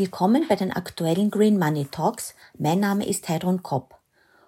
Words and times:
Willkommen 0.00 0.46
bei 0.48 0.54
den 0.54 0.70
aktuellen 0.70 1.28
Green 1.28 1.58
Money 1.58 1.86
Talks. 1.90 2.36
Mein 2.56 2.78
Name 2.78 3.04
ist 3.04 3.28
Heidrun 3.28 3.64
Kopp. 3.64 3.96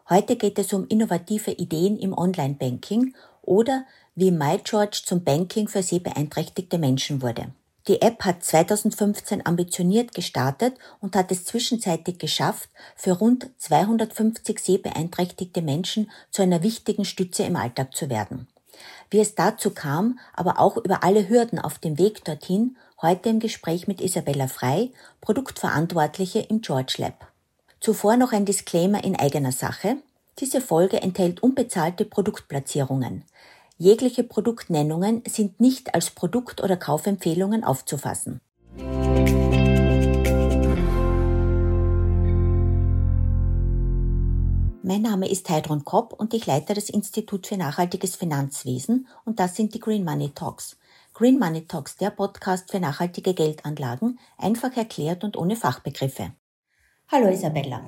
Heute 0.08 0.36
geht 0.36 0.60
es 0.60 0.72
um 0.72 0.86
innovative 0.86 1.50
Ideen 1.50 1.98
im 1.98 2.16
Online-Banking 2.16 3.16
oder 3.42 3.84
wie 4.14 4.30
MyGeorge 4.30 5.02
zum 5.04 5.24
Banking 5.24 5.66
für 5.66 5.82
sehbeeinträchtigte 5.82 6.78
Menschen 6.78 7.20
wurde. 7.20 7.48
Die 7.88 8.00
App 8.00 8.24
hat 8.24 8.44
2015 8.44 9.44
ambitioniert 9.44 10.14
gestartet 10.14 10.74
und 11.00 11.16
hat 11.16 11.32
es 11.32 11.44
zwischenzeitlich 11.44 12.18
geschafft, 12.18 12.68
für 12.94 13.14
rund 13.14 13.50
250 13.58 14.60
sehbeeinträchtigte 14.60 15.62
Menschen 15.62 16.12
zu 16.30 16.42
einer 16.42 16.62
wichtigen 16.62 17.04
Stütze 17.04 17.42
im 17.42 17.56
Alltag 17.56 17.96
zu 17.96 18.08
werden. 18.08 18.46
Wie 19.10 19.18
es 19.18 19.34
dazu 19.34 19.70
kam, 19.70 20.20
aber 20.32 20.60
auch 20.60 20.76
über 20.76 21.02
alle 21.02 21.28
Hürden 21.28 21.58
auf 21.58 21.80
dem 21.80 21.98
Weg 21.98 22.24
dorthin, 22.24 22.76
heute 23.02 23.30
im 23.30 23.40
Gespräch 23.40 23.88
mit 23.88 24.00
Isabella 24.00 24.46
Frei, 24.46 24.90
Produktverantwortliche 25.20 26.40
im 26.40 26.60
George 26.60 26.96
Lab. 26.98 27.28
Zuvor 27.80 28.16
noch 28.16 28.32
ein 28.32 28.44
Disclaimer 28.44 29.02
in 29.02 29.16
eigener 29.16 29.52
Sache. 29.52 29.96
Diese 30.38 30.60
Folge 30.60 31.00
enthält 31.00 31.42
unbezahlte 31.42 32.04
Produktplatzierungen. 32.04 33.24
Jegliche 33.78 34.24
Produktnennungen 34.24 35.22
sind 35.26 35.60
nicht 35.60 35.94
als 35.94 36.10
Produkt- 36.10 36.62
oder 36.62 36.76
Kaufempfehlungen 36.76 37.64
aufzufassen. 37.64 38.40
Mein 44.82 45.02
Name 45.02 45.30
ist 45.30 45.48
Heidrun 45.48 45.84
Kopp 45.84 46.12
und 46.12 46.34
ich 46.34 46.46
leite 46.46 46.74
das 46.74 46.90
Institut 46.90 47.46
für 47.46 47.56
nachhaltiges 47.56 48.16
Finanzwesen 48.16 49.06
und 49.24 49.38
das 49.40 49.56
sind 49.56 49.72
die 49.72 49.80
Green 49.80 50.04
Money 50.04 50.32
Talks. 50.34 50.76
Green 51.20 51.38
Money 51.38 51.66
Talks, 51.66 51.96
der 51.96 52.08
Podcast 52.08 52.70
für 52.70 52.80
nachhaltige 52.80 53.34
Geldanlagen, 53.34 54.18
einfach 54.38 54.74
erklärt 54.74 55.22
und 55.22 55.36
ohne 55.36 55.54
Fachbegriffe. 55.54 56.32
Hallo 57.12 57.28
Isabella. 57.28 57.84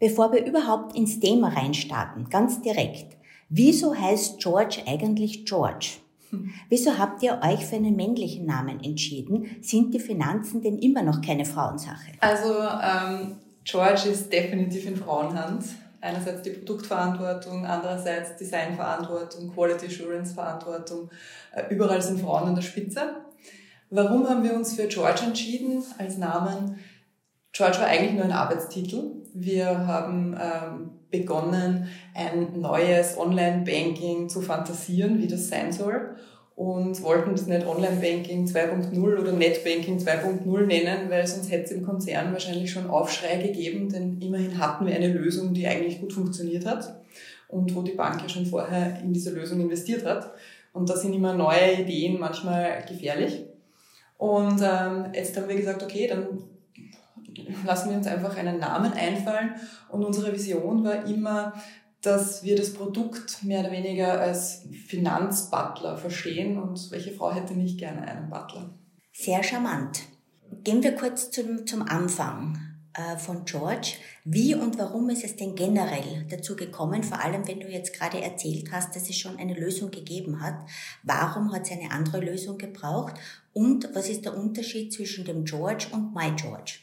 Bevor 0.00 0.32
wir 0.32 0.42
überhaupt 0.42 0.96
ins 0.96 1.20
Thema 1.20 1.48
reinstarten, 1.48 2.30
ganz 2.30 2.62
direkt, 2.62 3.18
Wieso 3.50 3.94
heißt 3.94 4.40
George 4.40 4.84
eigentlich 4.86 5.44
George? 5.44 5.98
Wieso 6.70 6.96
habt 6.96 7.22
ihr 7.22 7.42
euch 7.42 7.66
für 7.66 7.76
einen 7.76 7.94
männlichen 7.94 8.46
Namen 8.46 8.82
entschieden? 8.82 9.58
Sind 9.60 9.92
die 9.92 10.00
Finanzen 10.00 10.62
denn 10.62 10.78
immer 10.78 11.02
noch 11.02 11.20
keine 11.20 11.44
Frauensache? 11.44 12.12
Also 12.20 12.54
ähm, 12.54 13.36
George 13.64 14.08
ist 14.08 14.32
definitiv 14.32 14.86
in 14.86 14.96
Frauenhand. 14.96 15.66
Einerseits 16.02 16.42
die 16.42 16.50
Produktverantwortung, 16.50 17.64
andererseits 17.64 18.36
Designverantwortung, 18.36 19.54
Quality 19.54 19.86
Assurance 19.86 20.34
Verantwortung. 20.34 21.10
Äh, 21.54 21.72
überall 21.72 22.02
sind 22.02 22.20
Frauen 22.20 22.48
an 22.48 22.54
der 22.54 22.62
Spitze. 22.62 23.14
Warum 23.88 24.28
haben 24.28 24.42
wir 24.42 24.54
uns 24.54 24.74
für 24.74 24.88
George 24.88 25.22
entschieden 25.24 25.82
als 25.98 26.18
Namen? 26.18 26.78
George 27.52 27.78
war 27.78 27.86
eigentlich 27.86 28.14
nur 28.14 28.24
ein 28.24 28.32
Arbeitstitel. 28.32 29.22
Wir 29.32 29.86
haben 29.86 30.36
ähm, 30.40 30.90
begonnen, 31.10 31.88
ein 32.14 32.60
neues 32.60 33.16
Online-Banking 33.16 34.28
zu 34.28 34.40
fantasieren, 34.40 35.18
wie 35.20 35.28
das 35.28 35.48
sein 35.48 35.72
soll 35.72 36.16
und 36.54 37.02
wollten 37.02 37.32
das 37.32 37.46
nicht 37.46 37.66
Online-Banking 37.66 38.46
2.0 38.46 39.18
oder 39.18 39.32
Net-Banking 39.32 39.98
2.0 39.98 40.66
nennen, 40.66 41.10
weil 41.10 41.26
sonst 41.26 41.50
hätte 41.50 41.64
es 41.64 41.70
im 41.72 41.84
Konzern 41.84 42.32
wahrscheinlich 42.32 42.70
schon 42.70 42.90
Aufschrei 42.90 43.36
gegeben, 43.36 43.88
denn 43.88 44.20
immerhin 44.20 44.58
hatten 44.58 44.86
wir 44.86 44.94
eine 44.94 45.08
Lösung, 45.08 45.54
die 45.54 45.66
eigentlich 45.66 46.00
gut 46.00 46.12
funktioniert 46.12 46.66
hat 46.66 47.02
und 47.48 47.74
wo 47.74 47.82
die 47.82 47.92
Bank 47.92 48.20
ja 48.22 48.28
schon 48.28 48.46
vorher 48.46 49.00
in 49.02 49.12
diese 49.12 49.30
Lösung 49.30 49.60
investiert 49.60 50.04
hat. 50.04 50.32
Und 50.72 50.88
da 50.88 50.96
sind 50.96 51.12
immer 51.12 51.34
neue 51.34 51.80
Ideen 51.80 52.18
manchmal 52.18 52.82
gefährlich. 52.88 53.44
Und 54.16 54.60
ähm, 54.62 55.06
jetzt 55.14 55.36
haben 55.36 55.48
wir 55.48 55.56
gesagt, 55.56 55.82
okay, 55.82 56.06
dann 56.06 56.28
lassen 57.66 57.90
wir 57.90 57.96
uns 57.96 58.06
einfach 58.06 58.36
einen 58.36 58.58
Namen 58.58 58.92
einfallen. 58.92 59.54
Und 59.90 60.04
unsere 60.04 60.32
Vision 60.32 60.84
war 60.84 61.06
immer, 61.06 61.52
dass 62.02 62.42
wir 62.42 62.56
das 62.56 62.74
Produkt 62.74 63.44
mehr 63.44 63.60
oder 63.60 63.70
weniger 63.70 64.20
als 64.20 64.62
Finanzbutler 64.88 65.96
verstehen. 65.96 66.60
Und 66.60 66.90
welche 66.90 67.12
Frau 67.12 67.32
hätte 67.32 67.54
nicht 67.54 67.78
gerne 67.78 68.02
einen 68.02 68.28
Butler? 68.28 68.70
Sehr 69.12 69.42
charmant. 69.42 70.02
Gehen 70.64 70.82
wir 70.82 70.94
kurz 70.96 71.30
zum, 71.30 71.66
zum 71.66 71.82
Anfang 71.82 72.58
äh, 72.94 73.16
von 73.16 73.44
George. 73.44 73.94
Wie 74.24 74.54
und 74.54 74.78
warum 74.78 75.10
ist 75.10 75.24
es 75.24 75.36
denn 75.36 75.54
generell 75.54 76.26
dazu 76.28 76.56
gekommen, 76.56 77.04
vor 77.04 77.20
allem 77.20 77.46
wenn 77.46 77.60
du 77.60 77.68
jetzt 77.68 77.94
gerade 77.94 78.20
erzählt 78.20 78.72
hast, 78.72 78.94
dass 78.96 79.08
es 79.08 79.16
schon 79.16 79.38
eine 79.38 79.54
Lösung 79.54 79.90
gegeben 79.90 80.42
hat? 80.42 80.56
Warum 81.04 81.52
hat 81.52 81.62
es 81.62 81.72
eine 81.72 81.92
andere 81.92 82.20
Lösung 82.20 82.58
gebraucht? 82.58 83.14
Und 83.52 83.88
was 83.94 84.08
ist 84.08 84.24
der 84.24 84.36
Unterschied 84.36 84.92
zwischen 84.92 85.24
dem 85.24 85.44
George 85.44 85.86
und 85.92 86.14
My 86.14 86.32
George? 86.34 86.80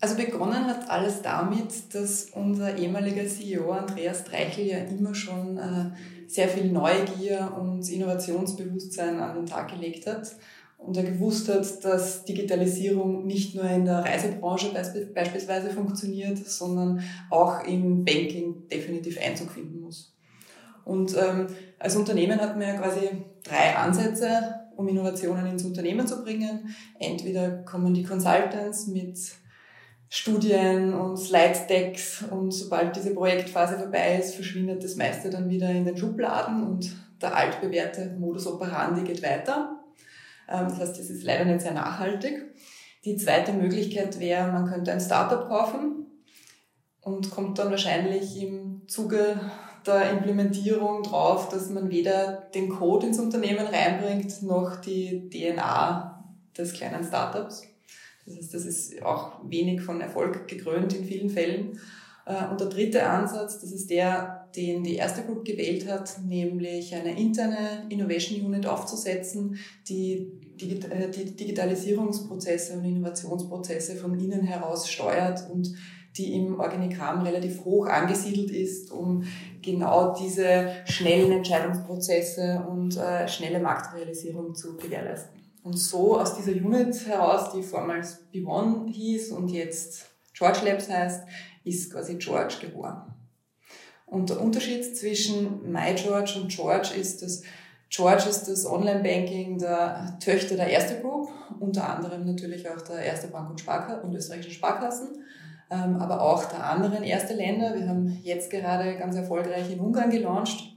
Also 0.00 0.14
begonnen 0.14 0.66
hat 0.66 0.90
alles 0.90 1.22
damit, 1.22 1.94
dass 1.94 2.26
unser 2.32 2.76
ehemaliger 2.76 3.26
CEO 3.26 3.70
Andreas 3.72 4.24
Dreichel 4.24 4.66
ja 4.66 4.78
immer 4.78 5.14
schon 5.14 5.56
äh, 5.56 5.90
sehr 6.26 6.48
viel 6.48 6.70
Neugier 6.70 7.52
und 7.58 7.88
Innovationsbewusstsein 7.88 9.18
an 9.18 9.36
den 9.36 9.46
Tag 9.46 9.70
gelegt 9.70 10.06
hat 10.06 10.36
und 10.78 10.96
er 10.96 11.04
gewusst 11.04 11.48
hat, 11.48 11.84
dass 11.84 12.24
Digitalisierung 12.24 13.26
nicht 13.26 13.54
nur 13.54 13.64
in 13.64 13.86
der 13.86 14.04
Reisebranche 14.04 14.72
beispielsweise 15.14 15.70
funktioniert, 15.70 16.38
sondern 16.46 17.02
auch 17.30 17.64
im 17.64 18.04
Banking 18.04 18.68
definitiv 18.68 19.18
Einzug 19.20 19.50
finden 19.50 19.80
muss. 19.80 20.14
Und 20.84 21.16
ähm, 21.16 21.48
als 21.78 21.96
Unternehmen 21.96 22.40
hat 22.40 22.56
man 22.56 22.68
ja 22.68 22.74
quasi 22.74 23.08
drei 23.42 23.74
Ansätze, 23.74 24.60
um 24.76 24.86
Innovationen 24.86 25.46
ins 25.46 25.64
Unternehmen 25.64 26.06
zu 26.06 26.22
bringen. 26.22 26.74
Entweder 27.00 27.62
kommen 27.64 27.94
die 27.94 28.04
Consultants 28.04 28.86
mit 28.86 29.18
Studien 30.08 30.94
und 30.94 31.16
Slide-Decks 31.16 32.24
und 32.30 32.52
sobald 32.52 32.94
diese 32.94 33.12
Projektphase 33.12 33.78
vorbei 33.78 34.18
ist, 34.18 34.34
verschwindet 34.34 34.84
das 34.84 34.96
meiste 34.96 35.30
dann 35.30 35.50
wieder 35.50 35.70
in 35.70 35.84
den 35.84 35.96
Schubladen 35.96 36.64
und 36.66 36.96
der 37.20 37.36
altbewährte 37.36 38.14
Modus 38.18 38.46
operandi 38.46 39.02
geht 39.02 39.22
weiter. 39.22 39.80
Ähm, 40.48 40.66
das 40.68 40.78
heißt, 40.78 40.98
das 40.98 41.10
ist 41.10 41.24
leider 41.24 41.44
nicht 41.44 41.62
sehr 41.62 41.72
nachhaltig. 41.72 42.42
Die 43.04 43.16
zweite 43.16 43.52
Möglichkeit 43.52 44.20
wäre, 44.20 44.52
man 44.52 44.68
könnte 44.68 44.92
ein 44.92 45.00
Startup 45.00 45.48
kaufen 45.48 46.06
und 47.00 47.30
kommt 47.30 47.58
dann 47.58 47.70
wahrscheinlich 47.70 48.40
im 48.42 48.82
Zuge 48.88 49.40
der 49.86 50.10
Implementierung 50.10 51.02
drauf, 51.02 51.48
dass 51.48 51.70
man 51.70 51.90
weder 51.90 52.48
den 52.54 52.68
Code 52.68 53.06
ins 53.06 53.18
Unternehmen 53.18 53.66
reinbringt, 53.66 54.42
noch 54.42 54.76
die 54.76 55.30
DNA 55.30 56.24
des 56.58 56.72
kleinen 56.72 57.04
Startups. 57.04 57.62
Das 58.26 58.36
heißt, 58.36 58.54
das 58.54 58.66
ist 58.66 59.02
auch 59.02 59.40
wenig 59.48 59.80
von 59.80 60.00
Erfolg 60.00 60.48
gekrönt 60.48 60.92
in 60.94 61.04
vielen 61.04 61.30
Fällen. 61.30 61.78
Äh, 62.26 62.50
und 62.50 62.60
der 62.60 62.68
dritte 62.68 63.08
Ansatz, 63.08 63.60
das 63.60 63.72
ist 63.72 63.88
der, 63.88 64.48
den 64.54 64.82
die 64.82 64.96
erste 64.96 65.22
Group 65.22 65.44
gewählt 65.44 65.88
hat, 65.88 66.20
nämlich 66.26 66.94
eine 66.94 67.18
interne 67.18 67.86
Innovation 67.88 68.44
Unit 68.44 68.66
aufzusetzen, 68.66 69.58
die 69.88 70.32
äh, 70.60 71.10
die 71.10 71.36
Digitalisierungsprozesse 71.36 72.74
und 72.74 72.84
Innovationsprozesse 72.84 73.96
von 73.96 74.18
innen 74.18 74.42
heraus 74.42 74.90
steuert 74.90 75.48
und 75.50 75.72
die 76.16 76.34
im 76.34 76.58
Organigramm 76.58 77.22
relativ 77.22 77.64
hoch 77.64 77.86
angesiedelt 77.86 78.50
ist, 78.50 78.90
um 78.90 79.24
genau 79.62 80.14
diese 80.14 80.70
schnellen 80.86 81.30
Entscheidungsprozesse 81.30 82.64
und 82.68 82.96
äh, 82.96 83.28
schnelle 83.28 83.60
Marktrealisierung 83.60 84.54
zu 84.54 84.76
gewährleisten. 84.76 85.35
Und 85.66 85.76
so 85.78 86.16
aus 86.20 86.36
dieser 86.36 86.52
Unit 86.52 86.94
heraus, 87.08 87.50
die 87.52 87.60
vormals 87.60 88.20
B1 88.32 88.88
hieß 88.88 89.32
und 89.32 89.48
jetzt 89.48 90.06
George 90.32 90.60
Labs 90.64 90.88
heißt, 90.88 91.24
ist 91.64 91.90
quasi 91.90 92.14
George 92.18 92.54
geboren. 92.60 93.12
Und 94.06 94.30
der 94.30 94.40
Unterschied 94.40 94.96
zwischen 94.96 95.72
MyGeorge 95.72 96.38
und 96.40 96.52
George 96.54 96.90
ist, 96.96 97.20
dass 97.20 97.42
George 97.88 98.28
ist 98.30 98.44
das 98.44 98.64
Online-Banking 98.64 99.58
der 99.58 100.16
Töchter 100.20 100.54
der 100.54 100.68
Erste 100.68 101.00
Group, 101.00 101.30
unter 101.58 101.92
anderem 101.92 102.24
natürlich 102.26 102.70
auch 102.70 102.82
der 102.82 103.00
Erste 103.00 103.26
Bank 103.26 103.50
und, 103.50 103.60
Sparka 103.60 104.02
und 104.02 104.14
österreichischen 104.14 104.52
Sparkassen, 104.52 105.24
ähm, 105.72 105.96
aber 105.96 106.22
auch 106.22 106.44
der 106.44 106.62
anderen 106.62 107.02
Erste 107.02 107.34
Länder. 107.34 107.74
Wir 107.74 107.88
haben 107.88 108.20
jetzt 108.22 108.52
gerade 108.52 108.96
ganz 108.98 109.16
erfolgreich 109.16 109.68
in 109.72 109.80
Ungarn 109.80 110.10
gelauncht 110.10 110.76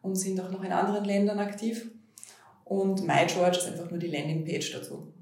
und 0.00 0.14
sind 0.14 0.40
auch 0.40 0.52
noch 0.52 0.62
in 0.62 0.70
anderen 0.70 1.04
Ländern 1.04 1.40
aktiv. 1.40 1.90
Und 2.68 3.06
MyGeorge 3.06 3.58
ist 3.58 3.66
einfach 3.66 3.90
nur 3.90 3.98
die 3.98 4.08
Landingpage 4.08 4.72
dazu. 4.72 5.14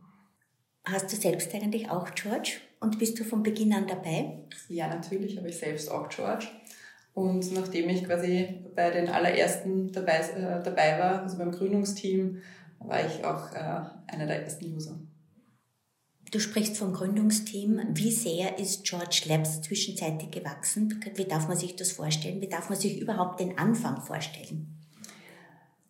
Hast 0.84 1.12
du 1.12 1.16
selbst 1.16 1.54
eigentlich 1.54 1.88
auch 1.90 2.10
George? 2.14 2.58
Und 2.80 2.98
bist 2.98 3.18
du 3.18 3.24
von 3.24 3.42
Beginn 3.42 3.72
an 3.72 3.86
dabei? 3.86 4.44
Ja, 4.68 4.88
natürlich 4.88 5.36
habe 5.36 5.48
ich 5.48 5.56
selbst 5.56 5.90
auch 5.90 6.08
George. 6.08 6.46
Und 7.14 7.52
nachdem 7.52 7.88
ich 7.88 8.04
quasi 8.04 8.64
bei 8.74 8.90
den 8.90 9.08
allerersten 9.08 9.90
dabei, 9.92 10.18
äh, 10.18 10.62
dabei 10.62 10.98
war, 10.98 11.22
also 11.22 11.38
beim 11.38 11.52
Gründungsteam, 11.52 12.42
war 12.80 13.06
ich 13.06 13.24
auch 13.24 13.52
äh, 13.52 14.12
einer 14.12 14.26
der 14.26 14.42
ersten 14.42 14.66
User. 14.66 14.98
Du 16.30 16.40
sprichst 16.40 16.76
vom 16.76 16.92
Gründungsteam. 16.92 17.80
Wie 17.92 18.10
sehr 18.10 18.58
ist 18.58 18.84
George 18.84 19.22
Labs 19.26 19.62
zwischenzeitlich 19.62 20.32
gewachsen? 20.32 21.00
Wie 21.14 21.24
darf 21.24 21.46
man 21.46 21.56
sich 21.56 21.76
das 21.76 21.92
vorstellen? 21.92 22.40
Wie 22.40 22.48
darf 22.48 22.68
man 22.68 22.78
sich 22.78 23.00
überhaupt 23.00 23.40
den 23.40 23.56
Anfang 23.56 24.02
vorstellen? 24.02 24.85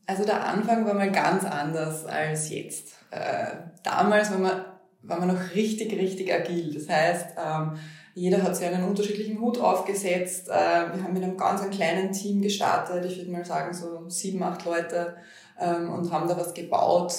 Also 0.07 0.25
der 0.25 0.45
Anfang 0.45 0.87
war 0.87 0.95
mal 0.95 1.11
ganz 1.11 1.45
anders 1.45 2.07
als 2.07 2.51
jetzt. 2.51 2.95
Äh, 3.11 3.57
damals 3.83 4.31
war 4.31 4.39
man 4.39 4.65
waren 5.09 5.27
wir 5.27 5.35
noch 5.35 5.55
richtig, 5.55 5.93
richtig 5.93 6.33
agil. 6.33 6.75
Das 6.75 6.89
heißt, 6.89 7.27
ähm, 7.39 7.79
jeder 8.15 8.43
hat 8.43 8.57
sich 8.57 8.67
einen 8.67 8.89
unterschiedlichen 8.89 9.41
Hut 9.41 9.59
aufgesetzt. 9.59 10.49
Äh, 10.49 10.53
wir 10.53 11.03
haben 11.03 11.13
mit 11.13 11.23
einem 11.23 11.37
ganz 11.37 11.69
kleinen 11.71 12.13
Team 12.13 12.43
gestartet, 12.43 13.05
ich 13.05 13.19
würde 13.19 13.31
mal 13.31 13.45
sagen 13.45 13.73
so 13.75 14.09
sieben, 14.09 14.43
acht 14.43 14.65
Leute 14.65 15.17
ähm, 15.61 15.93
und 15.93 16.11
haben 16.11 16.29
da 16.29 16.37
was 16.37 16.55
gebaut. 16.55 17.15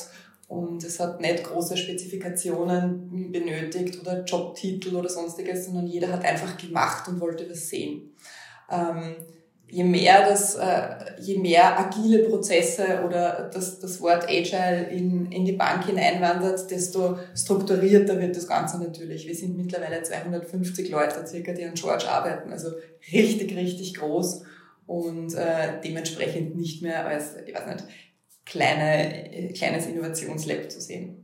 Und 0.48 0.84
es 0.84 1.00
hat 1.00 1.20
nicht 1.20 1.44
große 1.44 1.76
Spezifikationen 1.76 3.32
benötigt 3.32 4.00
oder 4.00 4.24
Jobtitel 4.24 4.96
oder 4.96 5.10
sonstiges, 5.10 5.66
sondern 5.66 5.88
jeder 5.88 6.08
hat 6.10 6.24
einfach 6.24 6.56
gemacht 6.58 7.08
und 7.10 7.20
wollte 7.20 7.50
was 7.50 7.68
sehen. 7.68 8.16
Ähm, 8.72 9.18
je 9.70 9.84
mehr 9.84 10.30
das, 10.30 10.56
äh, 10.56 11.20
je 11.20 11.38
mehr 11.38 11.78
agile 11.78 12.20
Prozesse 12.30 13.04
oder 13.06 13.50
das, 13.54 13.80
das 13.80 14.00
Wort 14.02 14.26
Agile 14.28 14.88
in, 14.90 15.32
in 15.32 15.46
die 15.46 15.54
Bank 15.54 15.86
hineinwandert, 15.86 16.72
desto 16.72 17.18
strukturierter 17.36 18.20
wird 18.20 18.36
das 18.36 18.48
Ganze 18.48 18.80
natürlich. 18.80 19.28
Wir 19.28 19.36
sind 19.36 19.58
mittlerweile 19.58 20.02
250 20.02 20.90
Leute 20.90 21.28
circa, 21.28 21.52
die 21.52 21.66
an 21.66 21.74
George 21.74 22.10
arbeiten, 22.10 22.52
also 22.52 22.70
richtig, 23.12 23.56
richtig 23.56 23.96
groß 23.96 24.44
und 24.86 25.34
äh, 25.34 25.82
dementsprechend 25.84 26.56
nicht 26.56 26.82
mehr 26.82 27.06
als, 27.06 27.36
ich 27.46 27.54
weiß 27.54 27.68
nicht, 27.68 27.84
kleine, 28.46 29.34
äh, 29.34 29.54
kleines 29.54 29.86
Innovationslab 29.86 30.72
zu 30.72 30.80
sehen. 30.80 31.24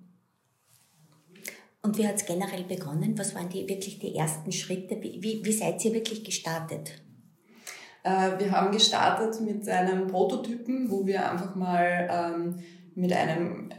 Und 1.81 1.98
wie 1.98 2.07
hat 2.07 2.16
es 2.16 2.25
generell 2.25 2.63
begonnen? 2.63 3.18
Was 3.18 3.36
waren 3.36 3.50
die 3.50 3.68
wirklich 3.68 4.00
die 4.00 4.16
ersten 4.16 4.51
Schritte? 4.51 5.01
Wie, 5.01 5.22
wie, 5.22 5.44
wie 5.44 5.51
seid 5.51 5.84
ihr 5.84 5.94
wirklich 5.94 6.24
gestartet? 6.24 7.02
Äh, 8.03 8.39
wir 8.39 8.51
haben 8.51 8.71
gestartet 8.71 9.41
mit 9.41 9.67
einem 9.67 10.07
Prototypen, 10.07 10.91
wo 10.91 11.05
wir 11.05 11.29
einfach 11.29 11.55
mal 11.55 12.09
ähm, 12.11 12.59
mit 12.95 13.13
einem 13.13 13.69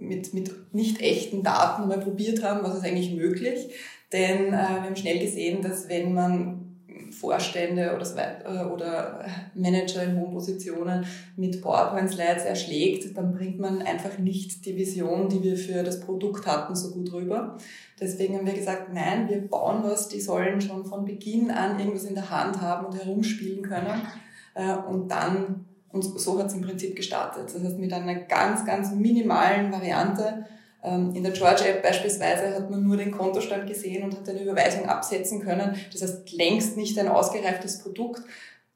mit, 0.00 0.32
mit 0.32 0.72
nicht 0.72 1.00
echten 1.00 1.42
Daten 1.42 1.88
mal 1.88 1.98
probiert 1.98 2.42
haben, 2.42 2.62
was 2.62 2.76
ist 2.78 2.84
eigentlich 2.84 3.14
möglich. 3.14 3.68
Denn 4.12 4.48
äh, 4.48 4.50
wir 4.52 4.82
haben 4.82 4.96
schnell 4.96 5.18
gesehen, 5.18 5.60
dass 5.60 5.88
wenn 5.88 6.14
man 6.14 6.67
Vorstände 7.18 7.94
oder, 7.94 8.06
äh, 8.44 8.64
oder 8.66 9.24
Manager 9.54 10.02
in 10.04 10.16
hohen 10.18 10.32
Positionen 10.32 11.04
mit 11.36 11.60
PowerPoint-Slides 11.60 12.44
erschlägt, 12.44 13.16
dann 13.16 13.32
bringt 13.32 13.58
man 13.58 13.82
einfach 13.82 14.18
nicht 14.18 14.64
die 14.64 14.76
Vision, 14.76 15.28
die 15.28 15.42
wir 15.42 15.56
für 15.56 15.82
das 15.82 16.00
Produkt 16.00 16.46
hatten, 16.46 16.76
so 16.76 16.90
gut 16.90 17.12
rüber. 17.12 17.56
Deswegen 18.00 18.36
haben 18.36 18.46
wir 18.46 18.54
gesagt, 18.54 18.92
nein, 18.92 19.28
wir 19.28 19.40
bauen 19.48 19.82
was, 19.82 20.08
die 20.08 20.20
sollen 20.20 20.60
schon 20.60 20.84
von 20.84 21.04
Beginn 21.04 21.50
an 21.50 21.78
irgendwas 21.78 22.04
in 22.04 22.14
der 22.14 22.30
Hand 22.30 22.60
haben 22.60 22.86
und 22.86 22.96
herumspielen 22.96 23.62
können. 23.62 24.00
Äh, 24.54 24.74
und 24.74 25.10
dann, 25.10 25.66
und 25.90 26.02
so 26.02 26.38
hat 26.38 26.46
es 26.46 26.54
im 26.54 26.62
Prinzip 26.62 26.94
gestartet. 26.94 27.52
Das 27.52 27.62
heißt, 27.62 27.78
mit 27.78 27.92
einer 27.92 28.14
ganz, 28.14 28.64
ganz 28.64 28.92
minimalen 28.92 29.72
Variante 29.72 30.44
in 31.14 31.22
der 31.22 31.32
George 31.32 31.64
App 31.68 31.82
beispielsweise 31.82 32.54
hat 32.54 32.70
man 32.70 32.82
nur 32.82 32.96
den 32.96 33.10
Kontostand 33.10 33.66
gesehen 33.66 34.04
und 34.04 34.16
hat 34.16 34.28
eine 34.28 34.42
Überweisung 34.42 34.88
absetzen 34.88 35.40
können. 35.40 35.76
Das 35.92 36.02
heißt, 36.02 36.32
längst 36.32 36.76
nicht 36.76 36.98
ein 36.98 37.08
ausgereiftes 37.08 37.78
Produkt, 37.82 38.22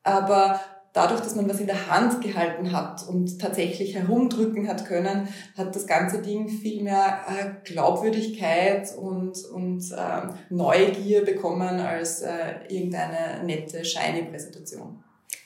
aber 0.03 0.61
dadurch, 0.93 1.21
dass 1.21 1.35
man 1.35 1.49
was 1.49 1.61
in 1.61 1.67
der 1.67 1.91
Hand 1.91 2.21
gehalten 2.21 2.73
hat 2.73 3.07
und 3.09 3.41
tatsächlich 3.41 3.95
herumdrücken 3.95 4.69
hat 4.69 4.85
können, 4.85 5.29
hat 5.57 5.75
das 5.75 5.87
ganze 5.87 6.21
Ding 6.21 6.49
viel 6.49 6.83
mehr 6.83 7.21
äh, 7.29 7.51
Glaubwürdigkeit 7.65 8.95
und, 8.97 9.45
und 9.47 9.85
ähm, 9.97 10.35
Neugier 10.51 11.25
bekommen 11.25 11.81
als 11.81 12.23
äh, 12.23 12.55
irgendeine 12.69 13.45
nette, 13.45 13.85
shiny 13.85 14.23
Präsentation. 14.31 15.03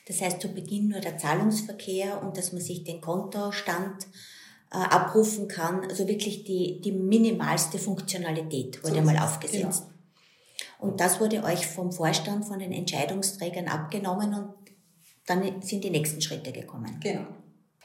Das 0.07 0.21
heißt, 0.21 0.41
zu 0.41 0.53
Beginn 0.53 0.89
nur 0.89 1.01
der 1.01 1.17
Zahlungsverkehr 1.17 2.21
und 2.21 2.37
dass 2.37 2.53
man 2.53 2.61
sich 2.61 2.83
den 2.83 3.01
Kontostand 3.01 4.07
äh, 4.71 4.77
abrufen 4.77 5.47
kann. 5.47 5.85
Also 5.89 6.07
wirklich 6.07 6.43
die, 6.43 6.81
die 6.81 6.91
minimalste 6.91 7.79
Funktionalität 7.79 8.83
wurde 8.83 8.95
so 8.95 9.01
mal 9.01 9.17
aufgesetzt. 9.17 9.83
Genau. 9.87 9.97
Und 10.79 10.99
das 10.99 11.19
wurde 11.19 11.43
euch 11.43 11.67
vom 11.67 11.91
Vorstand, 11.91 12.45
von 12.45 12.59
den 12.59 12.71
Entscheidungsträgern 12.71 13.67
abgenommen 13.67 14.33
und 14.33 14.53
dann 15.25 15.61
sind 15.61 15.83
die 15.83 15.89
nächsten 15.89 16.21
Schritte 16.21 16.51
gekommen. 16.51 16.99
Genau. 17.01 17.25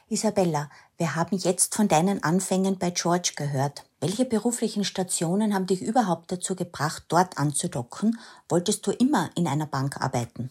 Isabella, 0.09 0.71
wir 0.99 1.17
haben 1.17 1.37
jetzt 1.39 1.75
von 1.75 1.89
deinen 1.89 2.23
Anfängen 2.23 2.79
bei 2.79 2.91
George 2.91 3.33
gehört. 3.35 3.85
Welche 4.01 4.27
beruflichen 4.27 4.85
Stationen 4.85 5.55
haben 5.55 5.67
dich 5.67 5.81
überhaupt 5.81 6.31
dazu 6.31 6.55
gebracht, 6.55 7.05
dort 7.09 7.39
anzudocken? 7.39 8.19
Wolltest 8.49 8.87
du 8.87 8.91
immer 8.91 9.31
in 9.37 9.47
einer 9.47 9.67
Bank 9.67 9.97
arbeiten? 10.01 10.51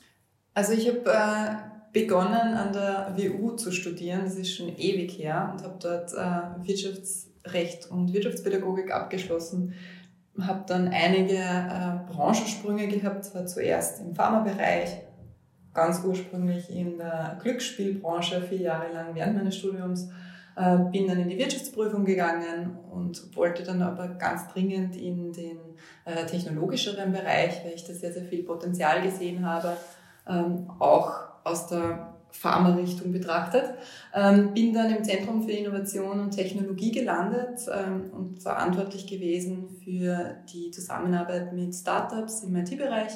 Also 0.55 0.73
ich 0.73 0.87
habe 0.87 1.03
äh, 1.05 1.80
begonnen 1.91 2.53
an 2.53 2.73
der 2.73 3.13
WU 3.17 3.51
zu 3.51 3.71
studieren, 3.71 4.21
das 4.23 4.35
ist 4.35 4.55
schon 4.55 4.75
ewig 4.77 5.17
her, 5.17 5.49
und 5.53 5.63
habe 5.63 5.77
dort 5.79 6.13
äh, 6.13 6.67
Wirtschaftsrecht 6.67 7.89
und 7.91 8.13
Wirtschaftspädagogik 8.13 8.91
abgeschlossen. 8.91 9.73
Habe 10.39 10.63
dann 10.67 10.87
einige 10.87 11.35
äh, 11.35 12.11
Branchensprünge 12.11 12.87
gehabt, 12.87 13.25
zwar 13.25 13.45
zuerst 13.45 13.99
im 14.01 14.15
Pharmabereich, 14.15 15.01
ganz 15.73 16.01
ursprünglich 16.03 16.69
in 16.69 16.97
der 16.97 17.37
Glücksspielbranche, 17.41 18.41
vier 18.41 18.61
Jahre 18.61 18.93
lang 18.93 19.13
während 19.13 19.35
meines 19.35 19.57
Studiums, 19.57 20.09
äh, 20.55 20.77
bin 20.91 21.07
dann 21.07 21.19
in 21.19 21.29
die 21.29 21.37
Wirtschaftsprüfung 21.37 22.05
gegangen 22.05 22.77
und 22.89 23.35
wollte 23.35 23.63
dann 23.63 23.81
aber 23.81 24.07
ganz 24.07 24.47
dringend 24.49 24.95
in 24.95 25.33
den 25.33 25.57
äh, 26.05 26.25
technologischeren 26.25 27.11
Bereich, 27.11 27.63
weil 27.63 27.73
ich 27.75 27.85
da 27.85 27.93
sehr, 27.93 28.13
sehr 28.13 28.25
viel 28.25 28.43
Potenzial 28.43 29.01
gesehen 29.01 29.45
habe, 29.45 29.75
ähm, 30.27 30.69
auch 30.79 31.30
aus 31.43 31.67
der 31.67 32.13
Pharma-Richtung 32.31 33.11
betrachtet. 33.11 33.75
Ähm, 34.13 34.53
bin 34.53 34.73
dann 34.73 34.95
im 34.95 35.03
Zentrum 35.03 35.43
für 35.43 35.51
Innovation 35.51 36.19
und 36.19 36.31
Technologie 36.31 36.91
gelandet 36.91 37.59
ähm, 37.73 38.11
und 38.11 38.41
verantwortlich 38.41 39.05
gewesen 39.07 39.69
für 39.83 40.37
die 40.51 40.71
Zusammenarbeit 40.71 41.53
mit 41.53 41.75
Startups 41.75 42.43
im 42.43 42.55
IT-Bereich. 42.55 43.13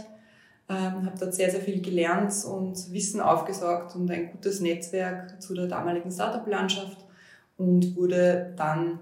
Ähm, 0.68 1.06
habe 1.06 1.18
dort 1.19 1.33
sehr, 1.33 1.51
sehr 1.51 1.62
viel 1.62 1.81
gelernt 1.81 2.33
und 2.45 2.92
Wissen 2.92 3.22
aufgesaugt 3.22 3.95
und 3.95 4.10
ein 4.10 4.31
gutes 4.31 4.62
Netzwerk 4.62 5.42
zu 5.42 5.54
der 5.54 5.68
damaligen 5.68 6.12
Startup-Landschaft 6.12 7.06
und 7.57 7.95
wurde 7.95 8.54
dann 8.57 9.00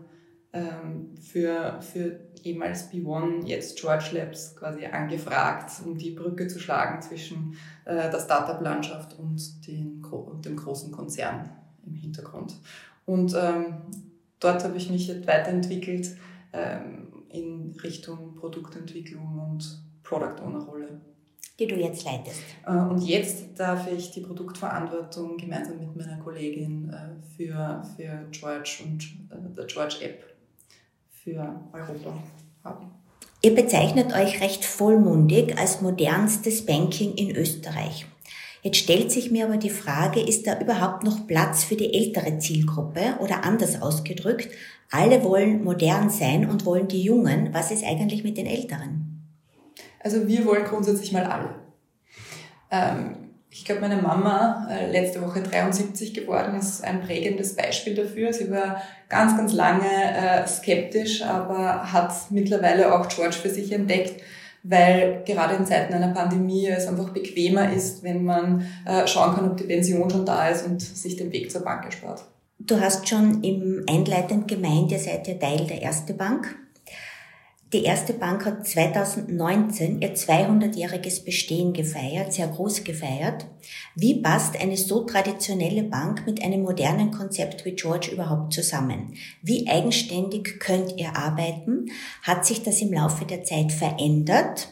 ähm, 0.53 1.15
für, 1.19 1.81
für 1.81 2.19
ehemals 2.43 2.91
B1, 2.91 3.45
jetzt 3.45 3.79
George 3.79 4.09
Labs 4.13 4.55
quasi 4.55 4.85
angefragt, 4.85 5.71
um 5.83 5.97
die 5.97 6.11
Brücke 6.11 6.47
zu 6.47 6.59
schlagen 6.59 7.01
zwischen 7.01 7.57
äh, 7.85 8.09
der 8.09 8.19
Startup-Landschaft 8.19 9.17
und, 9.17 9.67
den, 9.67 10.03
und 10.03 10.45
dem 10.45 10.55
großen 10.55 10.91
Konzern 10.91 11.49
im 11.85 11.95
Hintergrund. 11.95 12.55
Und 13.05 13.33
ähm, 13.35 13.77
dort 14.39 14.63
habe 14.63 14.77
ich 14.77 14.89
mich 14.89 15.07
jetzt 15.07 15.27
weiterentwickelt 15.27 16.15
ähm, 16.53 17.07
in 17.29 17.75
Richtung 17.83 18.35
Produktentwicklung 18.35 19.39
und 19.39 19.81
Product 20.03 20.41
Owner 20.45 20.63
Rolle. 20.63 21.01
Die 21.59 21.67
du 21.67 21.75
jetzt 21.75 22.05
leitest. 22.05 22.41
Äh, 22.65 22.75
und 22.75 22.99
jetzt 22.99 23.59
darf 23.59 23.91
ich 23.91 24.11
die 24.11 24.21
Produktverantwortung 24.21 25.37
gemeinsam 25.37 25.79
mit 25.79 25.95
meiner 25.95 26.17
Kollegin 26.17 26.89
äh, 26.89 27.35
für, 27.35 27.83
für 27.95 28.27
George 28.31 28.83
und 28.85 29.03
äh, 29.31 29.55
der 29.55 29.65
George 29.65 29.97
App 30.01 30.32
für 31.23 31.61
Europa 31.71 32.13
haben. 32.63 32.91
Ihr 33.41 33.55
bezeichnet 33.55 34.13
euch 34.13 34.41
recht 34.41 34.65
vollmundig 34.65 35.57
als 35.57 35.81
modernstes 35.81 36.65
Banking 36.65 37.15
in 37.15 37.35
Österreich. 37.35 38.05
Jetzt 38.61 38.77
stellt 38.77 39.11
sich 39.11 39.31
mir 39.31 39.45
aber 39.45 39.57
die 39.57 39.69
Frage, 39.69 40.21
ist 40.21 40.47
da 40.47 40.59
überhaupt 40.59 41.03
noch 41.03 41.27
Platz 41.27 41.65
für 41.65 41.75
die 41.75 41.93
ältere 41.93 42.39
Zielgruppe 42.39 43.17
oder 43.19 43.43
anders 43.43 43.81
ausgedrückt, 43.81 44.49
alle 44.89 45.23
wollen 45.23 45.63
modern 45.63 46.09
sein 46.09 46.49
und 46.49 46.65
wollen 46.65 46.87
die 46.87 47.01
Jungen. 47.01 47.53
Was 47.53 47.71
ist 47.71 47.83
eigentlich 47.83 48.23
mit 48.23 48.37
den 48.37 48.45
Älteren? 48.45 49.25
Also 49.99 50.27
wir 50.27 50.45
wollen 50.45 50.63
grundsätzlich 50.63 51.11
mal 51.11 51.25
alle. 51.25 51.55
Ähm, 52.71 53.22
ich 53.55 53.65
glaube, 53.65 53.81
meine 53.81 54.01
Mama, 54.01 54.67
äh, 54.71 54.91
letzte 54.91 55.21
Woche 55.21 55.43
73 55.43 56.13
geworden, 56.15 56.57
ist 56.57 56.83
ein 56.83 57.01
prägendes 57.01 57.55
Beispiel 57.55 57.93
dafür. 57.93 58.33
Sie 58.33 58.49
war 58.49 58.81
ganz, 59.09 59.37
ganz 59.37 59.53
lange 59.53 59.85
äh, 59.85 60.47
skeptisch, 60.47 61.21
aber 61.21 61.93
hat 61.93 62.13
mittlerweile 62.31 62.93
auch 62.93 63.07
George 63.09 63.35
für 63.35 63.49
sich 63.49 63.71
entdeckt, 63.71 64.21
weil 64.63 65.21
gerade 65.23 65.55
in 65.55 65.67
Zeiten 65.67 65.93
einer 65.93 66.13
Pandemie 66.13 66.67
es 66.67 66.87
einfach 66.87 67.09
bequemer 67.09 67.71
ist, 67.71 68.01
wenn 68.01 68.25
man 68.25 68.65
äh, 68.85 69.05
schauen 69.05 69.35
kann, 69.35 69.51
ob 69.51 69.57
die 69.57 69.65
Pension 69.65 70.09
schon 70.09 70.25
da 70.25 70.47
ist 70.47 70.65
und 70.65 70.81
sich 70.81 71.15
den 71.15 71.31
Weg 71.31 71.51
zur 71.51 71.61
Bank 71.61 71.85
erspart. 71.85 72.25
Du 72.57 72.79
hast 72.79 73.07
schon 73.07 73.43
im 73.43 73.85
Einleitend 73.87 74.47
gemeint, 74.47 74.91
ihr 74.91 74.99
seid 74.99 75.27
ja 75.27 75.35
Teil 75.35 75.67
der 75.67 75.81
Erste 75.81 76.15
Bank. 76.15 76.55
Die 77.73 77.85
erste 77.85 78.13
Bank 78.13 78.45
hat 78.45 78.67
2019 78.67 79.99
ihr 79.99 80.13
200-jähriges 80.13 81.25
Bestehen 81.25 81.73
gefeiert, 81.73 82.31
sehr 82.31 82.47
groß 82.47 82.83
gefeiert. 82.83 83.47
Wie 83.95 84.21
passt 84.21 84.61
eine 84.61 84.77
so 84.77 85.05
traditionelle 85.05 85.81
Bank 85.81 86.27
mit 86.27 86.43
einem 86.43 86.61
modernen 86.61 87.09
Konzept 87.09 87.65
wie 87.65 87.71
George 87.71 88.11
überhaupt 88.11 88.53
zusammen? 88.53 89.15
Wie 89.41 89.67
eigenständig 89.67 90.59
könnt 90.59 90.99
ihr 90.99 91.15
arbeiten? 91.15 91.87
Hat 92.21 92.45
sich 92.45 92.61
das 92.61 92.79
im 92.79 92.93
Laufe 92.93 93.25
der 93.25 93.43
Zeit 93.43 93.71
verändert? 93.71 94.67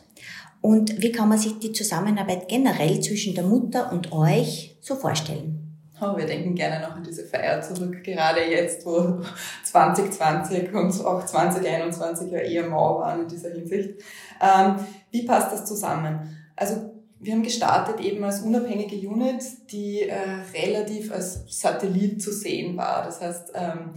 Und 0.62 1.02
wie 1.02 1.12
kann 1.12 1.28
man 1.28 1.40
sich 1.40 1.58
die 1.58 1.72
Zusammenarbeit 1.72 2.50
generell 2.50 3.00
zwischen 3.00 3.34
der 3.34 3.46
Mutter 3.46 3.92
und 3.92 4.12
euch 4.12 4.78
so 4.80 4.96
vorstellen? 4.96 5.61
Oh, 6.04 6.18
wir 6.18 6.26
denken 6.26 6.56
gerne 6.56 6.82
noch 6.82 6.96
an 6.96 7.04
diese 7.04 7.24
Feier 7.24 7.62
zurück, 7.62 8.04
gerade 8.04 8.42
jetzt, 8.50 8.84
wo 8.88 9.22
2020 9.64 10.74
und 10.74 11.06
auch 11.06 11.24
2021 11.24 12.32
ja 12.32 12.40
eher 12.40 12.68
mau 12.68 13.00
waren 13.00 13.22
in 13.22 13.28
dieser 13.28 13.52
Hinsicht. 13.52 14.02
Ähm, 14.42 14.76
wie 15.12 15.26
passt 15.26 15.52
das 15.54 15.66
zusammen? 15.66 16.36
Also 16.56 16.92
wir 17.20 17.34
haben 17.34 17.44
gestartet 17.44 18.00
eben 18.00 18.24
als 18.24 18.42
unabhängige 18.42 19.08
Unit, 19.08 19.44
die 19.72 20.10
äh, 20.10 20.18
relativ 20.56 21.12
als 21.12 21.44
Satellit 21.48 22.20
zu 22.20 22.34
sehen 22.34 22.76
war. 22.78 23.04
Das 23.04 23.22
heißt, 23.22 23.52
ähm, 23.54 23.94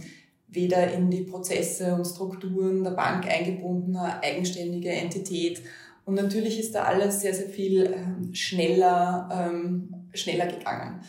weder 0.47 0.93
in 0.93 1.09
die 1.09 1.23
Prozesse 1.23 1.95
und 1.95 2.05
Strukturen 2.05 2.83
der 2.83 2.91
Bank 2.91 3.27
eingebundener, 3.27 4.21
eigenständige 4.23 4.91
Entität. 4.91 5.63
Und 6.05 6.13
natürlich 6.13 6.59
ist 6.59 6.75
da 6.75 6.83
alles 6.83 7.21
sehr, 7.21 7.33
sehr 7.33 7.49
viel 7.49 7.91
ähm, 7.95 8.33
schneller, 8.35 9.27
ähm, 9.31 10.07
schneller 10.13 10.45
gegangen. 10.45 11.01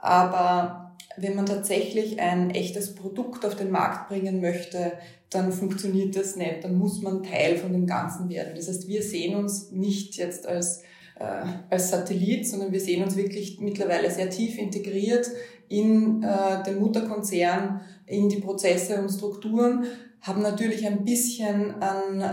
Aber 0.00 0.94
wenn 1.16 1.36
man 1.36 1.46
tatsächlich 1.46 2.20
ein 2.20 2.50
echtes 2.50 2.94
Produkt 2.94 3.44
auf 3.44 3.56
den 3.56 3.70
Markt 3.70 4.08
bringen 4.08 4.40
möchte, 4.40 4.92
dann 5.28 5.52
funktioniert 5.52 6.16
das 6.16 6.36
nicht. 6.36 6.64
Dann 6.64 6.76
muss 6.76 7.02
man 7.02 7.22
Teil 7.22 7.56
von 7.56 7.72
dem 7.72 7.86
Ganzen 7.86 8.28
werden. 8.28 8.54
Das 8.56 8.68
heißt, 8.68 8.88
wir 8.88 9.02
sehen 9.02 9.36
uns 9.36 9.70
nicht 9.70 10.16
jetzt 10.16 10.46
als, 10.46 10.82
äh, 11.18 11.44
als 11.68 11.90
Satellit, 11.90 12.48
sondern 12.48 12.72
wir 12.72 12.80
sehen 12.80 13.02
uns 13.02 13.16
wirklich 13.16 13.60
mittlerweile 13.60 14.10
sehr 14.10 14.30
tief 14.30 14.58
integriert 14.58 15.30
in 15.68 16.22
äh, 16.22 16.62
den 16.64 16.80
Mutterkonzern, 16.80 17.80
in 18.06 18.28
die 18.28 18.40
Prozesse 18.40 19.00
und 19.00 19.08
Strukturen, 19.08 19.84
haben 20.20 20.42
natürlich 20.42 20.86
ein 20.86 21.04
bisschen 21.04 21.80
an 21.80 22.20
äh, 22.20 22.24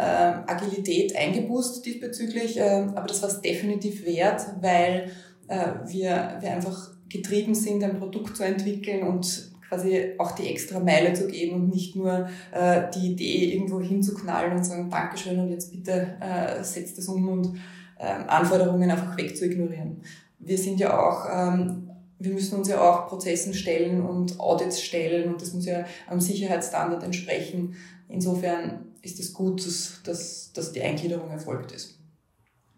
Agilität 0.51 1.15
eingeboost 1.15 1.85
diesbezüglich, 1.85 2.57
äh, 2.57 2.87
aber 2.95 3.07
das 3.07 3.21
war 3.21 3.29
es 3.29 3.41
definitiv 3.41 4.05
wert, 4.05 4.41
weil 4.59 5.11
äh, 5.47 5.73
wir, 5.85 6.37
wir 6.41 6.51
einfach 6.51 6.96
getrieben 7.09 7.55
sind, 7.55 7.83
ein 7.83 7.99
Produkt 7.99 8.37
zu 8.37 8.43
entwickeln 8.43 9.07
und 9.07 9.51
quasi 9.67 10.13
auch 10.17 10.31
die 10.31 10.47
extra 10.47 10.79
Meile 10.79 11.13
zu 11.13 11.27
gehen 11.27 11.53
und 11.53 11.69
nicht 11.69 11.95
nur 11.95 12.29
äh, 12.51 12.83
die 12.93 13.11
Idee 13.11 13.53
irgendwo 13.53 13.81
hinzuknallen 13.81 14.57
und 14.57 14.63
sagen, 14.63 14.89
Dankeschön 14.89 15.39
und 15.39 15.49
jetzt 15.49 15.71
bitte 15.71 16.15
äh, 16.21 16.63
setzt 16.63 16.97
das 16.97 17.07
um 17.07 17.27
und 17.27 17.59
äh, 17.99 18.05
Anforderungen 18.05 18.89
einfach 18.89 19.17
wegzuignorieren. 19.17 20.01
Wir 20.39 20.57
sind 20.57 20.79
ja 20.79 20.97
auch, 20.97 21.25
ähm, 21.29 21.89
wir 22.19 22.31
müssen 22.31 22.57
uns 22.57 22.69
ja 22.69 22.79
auch 22.81 23.07
Prozessen 23.07 23.53
stellen 23.53 24.01
und 24.01 24.39
Audits 24.39 24.81
stellen 24.81 25.31
und 25.31 25.41
das 25.41 25.53
muss 25.53 25.65
ja 25.65 25.85
am 26.07 26.19
Sicherheitsstandard 26.19 27.03
entsprechen. 27.03 27.75
Insofern 28.09 28.85
ist 29.01 29.19
es 29.19 29.33
gut, 29.33 29.65
dass, 29.65 30.01
dass, 30.03 30.53
dass 30.53 30.71
die 30.71 30.81
Eingliederung 30.81 31.29
erfolgt 31.29 31.71
ist. 31.73 31.99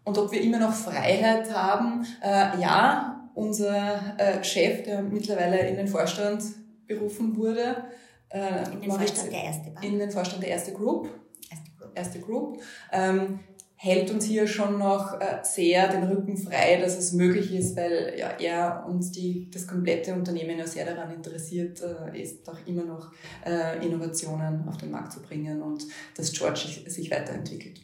Und 0.04 0.18
ob 0.18 0.32
wir 0.32 0.40
immer 0.40 0.58
noch 0.58 0.72
Freiheit 0.72 1.54
haben, 1.54 2.04
äh, 2.22 2.60
ja, 2.60 3.19
unser 3.40 4.18
äh, 4.18 4.44
Chef, 4.44 4.82
der 4.82 5.02
mittlerweile 5.02 5.66
in 5.68 5.76
den 5.76 5.88
Vorstand 5.88 6.42
berufen 6.86 7.36
wurde, 7.36 7.84
äh, 8.28 8.64
in 8.72 8.82
den 8.82 8.90
Vorstand 8.90 9.32
der 9.32 9.44
Erste 9.44 9.70
Bank. 9.70 9.84
In 9.84 9.98
den 9.98 10.10
Vorstand 10.10 10.42
der 10.42 10.50
Erste 10.50 10.72
Group. 10.72 11.08
Erste 11.50 11.70
Group. 11.78 11.92
Erste 11.94 12.20
Group 12.20 12.62
ähm, 12.92 13.40
hält 13.76 14.10
uns 14.10 14.26
hier 14.26 14.46
schon 14.46 14.78
noch 14.78 15.18
äh, 15.20 15.38
sehr 15.42 15.88
den 15.88 16.04
Rücken 16.04 16.36
frei, 16.36 16.78
dass 16.82 16.98
es 16.98 17.12
möglich 17.12 17.54
ist, 17.54 17.76
weil 17.76 18.14
ja, 18.18 18.28
er 18.38 18.84
uns 18.86 19.10
die, 19.10 19.50
das 19.50 19.66
komplette 19.66 20.12
Unternehmen 20.12 20.58
ja 20.58 20.66
sehr 20.66 20.84
daran 20.84 21.10
interessiert 21.10 21.80
äh, 21.80 22.20
ist, 22.20 22.46
auch 22.46 22.58
immer 22.66 22.84
noch 22.84 23.10
äh, 23.46 23.84
Innovationen 23.84 24.68
auf 24.68 24.76
den 24.76 24.90
Markt 24.90 25.14
zu 25.14 25.22
bringen 25.22 25.62
und 25.62 25.86
dass 26.14 26.32
George 26.32 26.60
sich, 26.60 26.84
sich 26.92 27.10
weiterentwickelt. 27.10 27.80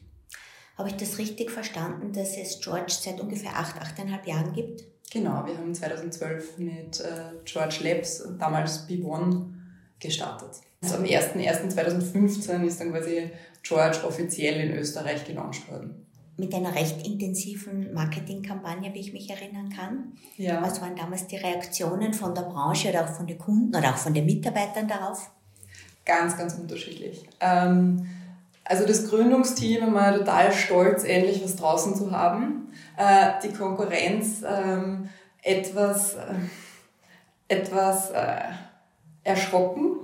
Habe 0.76 0.90
ich 0.90 0.96
das 0.96 1.16
richtig 1.16 1.50
verstanden, 1.50 2.12
dass 2.12 2.36
es 2.36 2.60
George 2.60 2.92
seit 2.92 3.18
ungefähr 3.18 3.56
acht, 3.56 3.80
achteinhalb 3.80 4.26
Jahren 4.26 4.52
gibt? 4.52 4.84
Genau, 5.12 5.46
wir 5.46 5.56
haben 5.56 5.74
2012 5.74 6.58
mit 6.58 7.00
äh, 7.00 7.32
George 7.44 7.78
Labs, 7.82 8.24
damals 8.38 8.88
B1, 8.88 9.44
gestartet. 10.00 10.60
Also 10.82 10.96
am 10.96 11.04
01.01.2015 11.04 12.64
ist 12.64 12.80
dann 12.80 12.92
quasi 12.92 13.30
George 13.62 13.98
offiziell 14.06 14.68
in 14.68 14.76
Österreich 14.76 15.24
gelauncht 15.24 15.70
worden. 15.70 16.06
Mit 16.36 16.54
einer 16.54 16.74
recht 16.74 17.06
intensiven 17.06 17.94
Marketingkampagne, 17.94 18.92
wie 18.92 19.00
ich 19.00 19.12
mich 19.12 19.30
erinnern 19.30 19.70
kann. 19.70 20.12
Ja. 20.36 20.60
Was 20.62 20.82
waren 20.82 20.94
damals 20.94 21.26
die 21.28 21.36
Reaktionen 21.36 22.12
von 22.12 22.34
der 22.34 22.42
Branche 22.42 22.90
oder 22.90 23.04
auch 23.04 23.14
von 23.14 23.26
den 23.26 23.38
Kunden 23.38 23.74
oder 23.74 23.90
auch 23.90 23.96
von 23.96 24.12
den 24.12 24.26
Mitarbeitern 24.26 24.86
darauf? 24.86 25.30
Ganz, 26.04 26.36
ganz 26.36 26.54
unterschiedlich. 26.54 27.26
Ähm, 27.40 28.06
also 28.68 28.86
das 28.86 29.08
Gründungsteam 29.08 29.94
war 29.94 30.16
total 30.16 30.52
stolz, 30.52 31.04
endlich 31.04 31.42
was 31.42 31.56
draußen 31.56 31.94
zu 31.94 32.10
haben. 32.10 32.72
Äh, 32.96 33.32
die 33.42 33.52
Konkurrenz 33.52 34.42
ähm, 34.46 35.08
etwas, 35.42 36.14
äh, 36.14 36.34
etwas 37.48 38.10
äh, 38.10 38.40
erschrocken, 39.22 39.96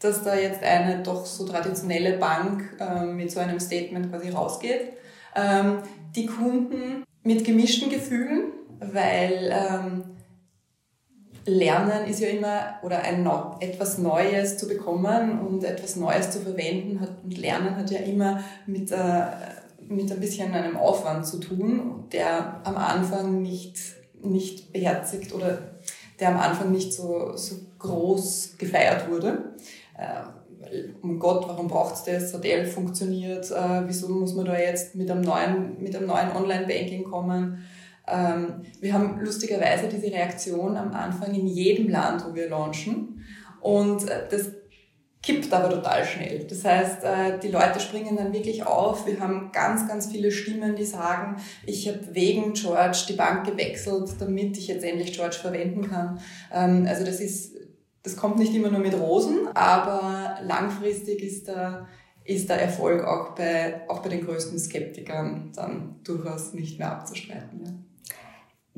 dass 0.00 0.22
da 0.22 0.34
jetzt 0.34 0.62
eine 0.62 1.02
doch 1.02 1.24
so 1.24 1.46
traditionelle 1.46 2.18
Bank 2.18 2.64
äh, 2.80 3.04
mit 3.04 3.30
so 3.30 3.40
einem 3.40 3.60
Statement 3.60 4.10
quasi 4.10 4.30
rausgeht. 4.30 4.94
Ähm, 5.36 5.78
die 6.16 6.26
Kunden 6.26 7.04
mit 7.22 7.44
gemischten 7.44 7.90
Gefühlen, 7.90 8.52
weil 8.80 9.52
ähm, 9.52 10.04
Lernen 11.46 12.06
ist 12.06 12.20
ja 12.20 12.28
immer, 12.28 12.78
oder 12.82 13.02
ein 13.02 13.28
etwas 13.60 13.98
Neues 13.98 14.56
zu 14.56 14.66
bekommen 14.66 15.40
und 15.40 15.64
etwas 15.64 15.96
Neues 15.96 16.30
zu 16.30 16.40
verwenden 16.40 17.00
hat, 17.00 17.10
und 17.22 17.36
Lernen 17.36 17.76
hat 17.76 17.90
ja 17.90 18.00
immer 18.00 18.40
mit, 18.66 18.90
äh, 18.90 19.24
mit 19.86 20.10
ein 20.10 20.20
bisschen 20.20 20.52
einem 20.54 20.76
Aufwand 20.76 21.26
zu 21.26 21.38
tun, 21.38 22.04
der 22.12 22.60
am 22.64 22.76
Anfang 22.76 23.42
nicht, 23.42 23.78
nicht 24.22 24.72
beherzigt 24.72 25.34
oder 25.34 25.58
der 26.18 26.28
am 26.28 26.38
Anfang 26.38 26.72
nicht 26.72 26.92
so, 26.92 27.36
so 27.36 27.56
groß 27.78 28.54
gefeiert 28.56 29.10
wurde. 29.10 29.54
Äh, 29.98 30.86
oh 31.02 31.18
Gott, 31.18 31.46
warum 31.46 31.68
braucht 31.68 31.94
es 31.94 32.04
das? 32.04 32.32
HTL 32.32 32.64
funktioniert, 32.64 33.50
äh, 33.50 33.82
wieso 33.86 34.08
muss 34.08 34.34
man 34.34 34.46
da 34.46 34.58
jetzt 34.58 34.94
mit 34.94 35.10
einem 35.10 35.20
neuen, 35.20 35.82
mit 35.82 35.94
einem 35.94 36.06
neuen 36.06 36.34
Online-Banking 36.34 37.04
kommen? 37.04 37.64
Ähm, 38.06 38.62
wir 38.80 38.92
haben 38.92 39.20
lustigerweise 39.20 39.88
diese 39.88 40.12
Reaktion 40.12 40.76
am 40.76 40.92
Anfang 40.92 41.34
in 41.34 41.46
jedem 41.46 41.88
Land, 41.88 42.24
wo 42.26 42.34
wir 42.34 42.48
launchen. 42.48 43.24
Und 43.60 44.08
äh, 44.08 44.28
das 44.30 44.50
kippt 45.22 45.52
aber 45.54 45.70
total 45.70 46.04
schnell. 46.04 46.44
Das 46.44 46.64
heißt, 46.64 47.02
äh, 47.02 47.38
die 47.38 47.48
Leute 47.48 47.80
springen 47.80 48.16
dann 48.16 48.32
wirklich 48.32 48.66
auf. 48.66 49.06
Wir 49.06 49.20
haben 49.20 49.50
ganz, 49.52 49.88
ganz 49.88 50.06
viele 50.06 50.30
Stimmen, 50.30 50.76
die 50.76 50.84
sagen, 50.84 51.36
ich 51.64 51.88
habe 51.88 52.00
wegen 52.12 52.52
George 52.52 53.04
die 53.08 53.14
Bank 53.14 53.46
gewechselt, 53.46 54.10
damit 54.18 54.58
ich 54.58 54.68
jetzt 54.68 54.84
endlich 54.84 55.14
George 55.14 55.36
verwenden 55.40 55.88
kann. 55.88 56.20
Ähm, 56.52 56.86
also 56.86 57.04
das 57.04 57.20
ist, 57.20 57.56
das 58.02 58.16
kommt 58.16 58.38
nicht 58.38 58.54
immer 58.54 58.70
nur 58.70 58.80
mit 58.80 58.94
Rosen, 58.94 59.48
aber 59.54 60.38
langfristig 60.42 61.22
ist 61.22 61.48
da 61.48 61.88
ist 62.24 62.48
der 62.48 62.60
Erfolg 62.60 63.04
auch 63.04 63.34
bei, 63.34 63.82
auch 63.88 64.00
bei 64.00 64.08
den 64.08 64.24
größten 64.24 64.58
Skeptikern 64.58 65.52
dann 65.54 66.00
durchaus 66.04 66.54
nicht 66.54 66.78
mehr 66.78 66.90
abzustreiten. 66.90 67.60
Ja. 67.64 67.72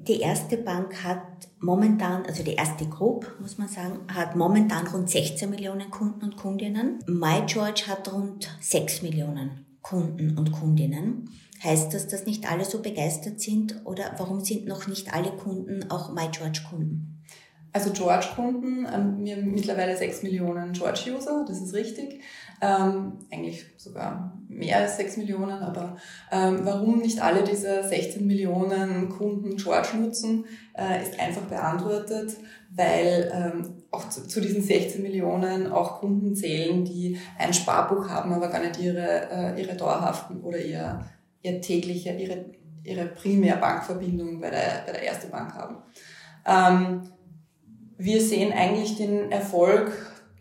Die 0.09 0.21
erste 0.21 0.57
Bank 0.57 1.03
hat 1.03 1.49
momentan, 1.59 2.25
also 2.27 2.45
die 2.45 2.55
erste 2.55 2.87
Group, 2.87 3.35
muss 3.41 3.59
man 3.59 3.67
sagen, 3.67 3.99
hat 4.15 4.37
momentan 4.37 4.87
rund 4.87 5.11
16 5.11 5.51
Millionen 5.51 5.91
Kunden 5.91 6.23
und 6.23 6.37
Kundinnen. 6.37 7.01
MyGeorge 7.09 7.89
hat 7.89 8.13
rund 8.13 8.57
6 8.61 9.03
Millionen 9.03 9.67
Kunden 9.83 10.39
und 10.39 10.53
Kundinnen. 10.53 11.29
Heißt 11.63 11.93
das, 11.93 12.07
dass 12.07 12.25
nicht 12.25 12.49
alle 12.49 12.65
so 12.65 12.83
begeistert 12.83 13.41
sind 13.41 13.81
oder 13.85 14.15
warum 14.19 14.41
sind 14.41 14.69
noch 14.69 14.87
nicht 14.87 15.13
alle 15.13 15.33
Kunden 15.33 15.91
auch 15.91 16.13
MyGeorge-Kunden? 16.13 17.25
Also 17.73 17.91
George-Kunden, 17.91 18.87
ähm, 18.87 19.25
wir 19.25 19.37
haben 19.37 19.51
mittlerweile 19.51 19.97
6 19.97 20.23
Millionen 20.23 20.73
George-User, 20.73 21.45
das 21.49 21.61
ist 21.61 21.75
richtig. 21.75 22.21
Ähm, 22.61 23.19
eigentlich 23.31 23.67
sogar 23.77 24.37
mehr 24.49 24.79
als 24.79 24.97
6 24.97 25.19
Millionen, 25.19 25.63
aber 25.63 25.97
ähm, 26.33 26.61
warum 26.63 27.01
nicht 27.01 27.21
alle 27.21 27.45
diese 27.45 27.85
16 27.85 28.27
Millionen 28.27 29.09
Kunden 29.09 29.57
George 29.57 29.97
nutzen, 29.99 30.47
äh, 30.77 31.03
ist 31.03 31.21
einfach 31.21 31.43
beantwortet, 31.43 32.37
weil 32.71 33.31
ähm, 33.35 33.83
auch 33.91 34.09
zu, 34.09 34.27
zu, 34.27 34.41
diesen 34.41 34.63
16 34.63 35.03
Millionen 35.03 35.71
auch 35.71 36.01
Kunden 36.01 36.35
zählen, 36.35 36.85
die 36.85 37.19
ein 37.39 37.53
Sparbuch 37.53 38.09
haben, 38.09 38.33
aber 38.33 38.49
gar 38.49 38.61
nicht 38.61 38.81
ihre, 38.81 39.31
äh, 39.31 39.61
ihre 39.61 39.77
dauerhaften 39.77 40.41
oder 40.43 40.59
ihr, 40.59 41.05
ihr 41.43 41.61
tägliche, 41.61 42.15
ihre, 42.15 42.47
ihre 42.85 43.07
Primärbankverbindung 43.07 44.41
bei 44.41 44.51
der, 44.51 44.85
bei 44.87 44.93
der 44.93 45.03
Erste 45.03 45.29
Bank 45.29 45.55
haben. 45.55 45.77
Ähm, 46.47 47.03
wir 47.99 48.21
sehen 48.21 48.53
eigentlich 48.53 48.97
den 48.97 49.33
Erfolg 49.33 49.93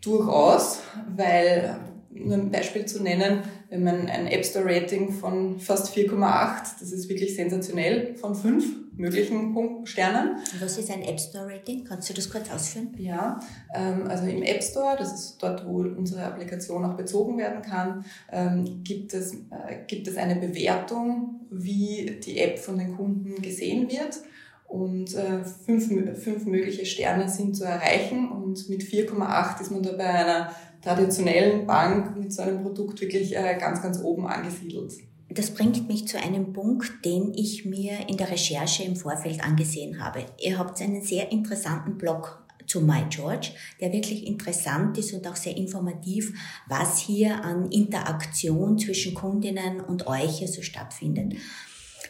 durchaus, 0.02 0.80
weil 1.14 1.76
nur 2.24 2.36
ein 2.36 2.50
Beispiel 2.50 2.86
zu 2.86 3.02
nennen, 3.02 3.42
wenn 3.68 3.84
man 3.84 4.08
ein 4.08 4.26
App 4.26 4.44
Store 4.44 4.64
Rating 4.64 5.12
von 5.12 5.58
fast 5.58 5.94
4,8, 5.94 6.80
das 6.80 6.92
ist 6.92 7.08
wirklich 7.08 7.34
sensationell, 7.34 8.14
von 8.14 8.34
fünf 8.34 8.64
möglichen 8.96 9.52
Punkten, 9.52 9.86
Sternen. 9.86 10.36
Was 10.60 10.78
ist 10.78 10.90
ein 10.90 11.02
App 11.02 11.20
Store 11.20 11.46
Rating? 11.46 11.84
Kannst 11.84 12.08
du 12.08 12.14
das 12.14 12.30
kurz 12.30 12.50
ausführen? 12.50 12.94
Ja, 12.98 13.40
ähm, 13.74 14.06
also 14.08 14.26
im 14.26 14.42
App 14.42 14.62
Store, 14.62 14.96
das 14.98 15.12
ist 15.12 15.38
dort, 15.42 15.66
wo 15.66 15.80
unsere 15.80 16.24
Applikation 16.24 16.84
auch 16.84 16.96
bezogen 16.96 17.38
werden 17.38 17.62
kann, 17.62 18.04
ähm, 18.32 18.82
gibt 18.82 19.12
es, 19.14 19.34
äh, 19.34 19.84
gibt 19.86 20.08
es 20.08 20.16
eine 20.16 20.36
Bewertung, 20.36 21.40
wie 21.50 22.18
die 22.24 22.38
App 22.38 22.58
von 22.58 22.78
den 22.78 22.96
Kunden 22.96 23.40
gesehen 23.42 23.90
wird. 23.90 24.20
und 24.68 25.14
äh, 25.14 25.44
fünf, 25.44 25.86
fünf 26.18 26.44
mögliche 26.44 26.84
Sterne 26.86 27.28
sind 27.28 27.56
zu 27.56 27.62
erreichen 27.62 28.28
und 28.32 28.68
mit 28.68 28.82
4,8 28.82 29.60
ist 29.60 29.70
man 29.70 29.84
da 29.84 29.92
bei 29.92 30.08
einer 30.08 30.50
traditionellen 30.86 31.66
Bank 31.66 32.16
mit 32.16 32.32
so 32.32 32.42
einem 32.42 32.62
Produkt 32.62 33.00
wirklich 33.00 33.36
äh, 33.36 33.56
ganz, 33.58 33.82
ganz 33.82 34.00
oben 34.00 34.26
angesiedelt. 34.26 34.92
Das 35.28 35.50
bringt 35.50 35.88
mich 35.88 36.06
zu 36.06 36.18
einem 36.18 36.52
Punkt, 36.52 37.04
den 37.04 37.34
ich 37.34 37.64
mir 37.64 38.08
in 38.08 38.16
der 38.16 38.30
Recherche 38.30 38.84
im 38.84 38.94
Vorfeld 38.94 39.42
angesehen 39.42 40.02
habe. 40.02 40.24
Ihr 40.40 40.58
habt 40.58 40.80
einen 40.80 41.02
sehr 41.02 41.32
interessanten 41.32 41.98
Blog 41.98 42.46
zu 42.66 42.80
MyGeorge, 42.80 43.50
der 43.80 43.92
wirklich 43.92 44.26
interessant 44.26 44.96
ist 44.98 45.12
und 45.12 45.26
auch 45.26 45.36
sehr 45.36 45.56
informativ, 45.56 46.32
was 46.68 46.98
hier 46.98 47.44
an 47.44 47.70
Interaktion 47.70 48.78
zwischen 48.78 49.14
Kundinnen 49.14 49.80
und 49.80 50.06
euch 50.06 50.38
hier 50.38 50.48
so 50.48 50.62
stattfindet. 50.62 51.34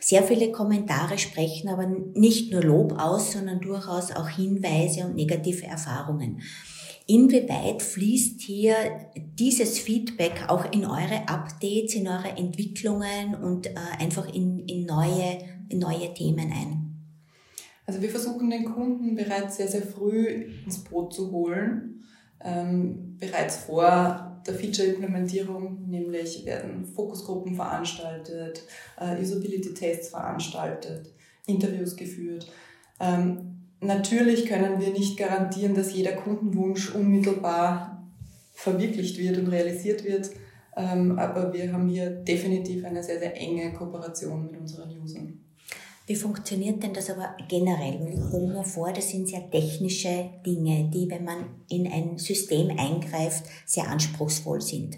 Sehr 0.01 0.23
viele 0.23 0.53
Kommentare 0.53 1.19
sprechen 1.19 1.69
aber 1.69 1.87
nicht 1.87 2.53
nur 2.53 2.63
Lob 2.63 2.93
aus, 2.99 3.33
sondern 3.33 3.61
durchaus 3.61 4.13
auch 4.13 4.29
Hinweise 4.29 5.07
und 5.07 5.17
negative 5.17 5.67
Erfahrungen. 5.67 6.43
Inwieweit 7.09 7.83
fließt 7.83 8.41
hier 8.41 8.75
dieses 9.15 9.79
Feedback 9.79 10.47
auch 10.49 10.73
in 10.73 10.85
eure 10.85 11.29
Updates, 11.29 11.95
in 11.95 12.09
eure 12.09 12.37
Entwicklungen 12.37 13.37
und 13.37 13.69
äh, 13.69 13.75
einfach 13.99 14.33
in, 14.35 14.67
in, 14.67 14.87
neue, 14.87 15.39
in 15.69 15.79
neue 15.79 16.13
Themen 16.15 16.51
ein? 16.51 16.87
Also 17.87 18.03
wir 18.03 18.11
versuchen 18.11 18.51
den 18.51 18.65
Kunden 18.65 19.15
bereits 19.15 19.59
sehr, 19.59 19.69
sehr 19.69 19.83
früh 19.83 20.51
ins 20.65 20.83
Boot 20.83 21.15
zu 21.15 21.31
holen. 21.31 22.03
Ähm, 22.41 23.17
bereits 23.21 23.59
vor 23.59 24.43
der 24.45 24.55
Feature-Implementierung, 24.55 25.89
nämlich 25.89 26.45
werden 26.45 26.85
Fokusgruppen 26.87 27.55
veranstaltet, 27.55 28.63
äh, 28.99 29.21
Usability-Tests 29.21 30.09
veranstaltet, 30.09 31.13
Interviews 31.47 31.97
geführt. 31.97 32.51
Ähm, 32.99 33.56
natürlich 33.81 34.47
können 34.47 34.81
wir 34.81 34.93
nicht 34.93 35.17
garantieren, 35.19 35.75
dass 35.75 35.95
jeder 35.95 36.13
Kundenwunsch 36.13 36.95
unmittelbar 36.95 38.05
verwirklicht 38.53 39.19
wird 39.19 39.39
und 39.39 39.49
realisiert 39.49 40.05
wird, 40.05 40.31
ähm, 40.77 41.19
aber 41.19 41.53
wir 41.53 41.73
haben 41.73 41.89
hier 41.89 42.11
definitiv 42.11 42.85
eine 42.85 43.03
sehr, 43.03 43.19
sehr 43.19 43.37
enge 43.37 43.73
Kooperation 43.73 44.45
mit 44.45 44.59
unseren 44.59 44.91
Usern. 45.01 45.41
Wie 46.07 46.15
funktioniert 46.15 46.83
denn 46.83 46.95
das 46.95 47.11
aber 47.11 47.37
generell? 47.49 48.09
Ich 48.13 48.29
stelle 48.29 48.47
mir 48.47 48.65
vor, 48.65 48.93
das 48.93 49.11
sind 49.11 49.29
sehr 49.29 49.51
technische 49.51 50.31
Dinge, 50.47 50.89
die, 50.95 51.11
wenn 51.11 51.25
man 51.25 51.47
in 51.69 51.91
ein 51.91 52.17
System 52.17 52.71
eingreift, 52.79 53.45
sehr 53.67 53.89
anspruchsvoll 53.89 54.61
sind. 54.61 54.97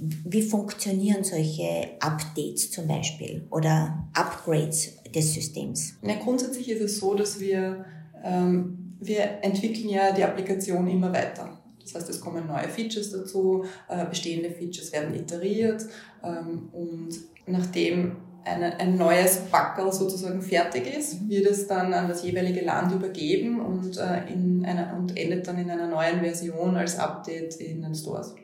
Wie 0.00 0.42
funktionieren 0.42 1.24
solche 1.24 1.90
Updates 1.98 2.70
zum 2.70 2.86
Beispiel 2.86 3.48
oder 3.50 4.08
Upgrades 4.14 4.98
des 5.14 5.34
Systems? 5.34 5.94
Ja, 6.02 6.14
grundsätzlich 6.16 6.68
ist 6.70 6.82
es 6.82 6.98
so, 6.98 7.14
dass 7.14 7.40
wir, 7.40 7.84
ähm, 8.22 8.96
wir 9.00 9.42
entwickeln 9.42 9.88
ja 9.88 10.12
die 10.12 10.24
Applikation 10.24 10.88
immer 10.88 11.12
weiter. 11.12 11.60
Das 11.80 11.94
heißt, 11.94 12.10
es 12.10 12.20
kommen 12.20 12.46
neue 12.46 12.68
Features 12.68 13.10
dazu, 13.10 13.64
äh, 13.88 14.06
bestehende 14.06 14.50
Features 14.50 14.92
werden 14.92 15.14
iteriert 15.14 15.84
ähm, 16.22 16.68
und 16.72 17.10
nachdem 17.46 18.16
eine, 18.44 18.78
ein 18.78 18.96
neues 18.96 19.38
Backerl 19.50 19.92
sozusagen 19.92 20.42
fertig 20.42 20.86
ist, 20.86 21.28
wird 21.28 21.46
es 21.46 21.66
dann 21.66 21.92
an 21.92 22.08
das 22.08 22.22
jeweilige 22.24 22.62
Land 22.62 22.92
übergeben 22.92 23.60
und, 23.60 23.96
äh, 23.96 24.32
in 24.32 24.64
einer, 24.64 24.96
und 24.96 25.16
endet 25.16 25.46
dann 25.46 25.58
in 25.58 25.70
einer 25.70 25.88
neuen 25.88 26.20
Version 26.20 26.76
als 26.76 26.98
Update 26.98 27.56
in 27.56 27.82
den 27.82 27.94
Stores. 27.94 28.34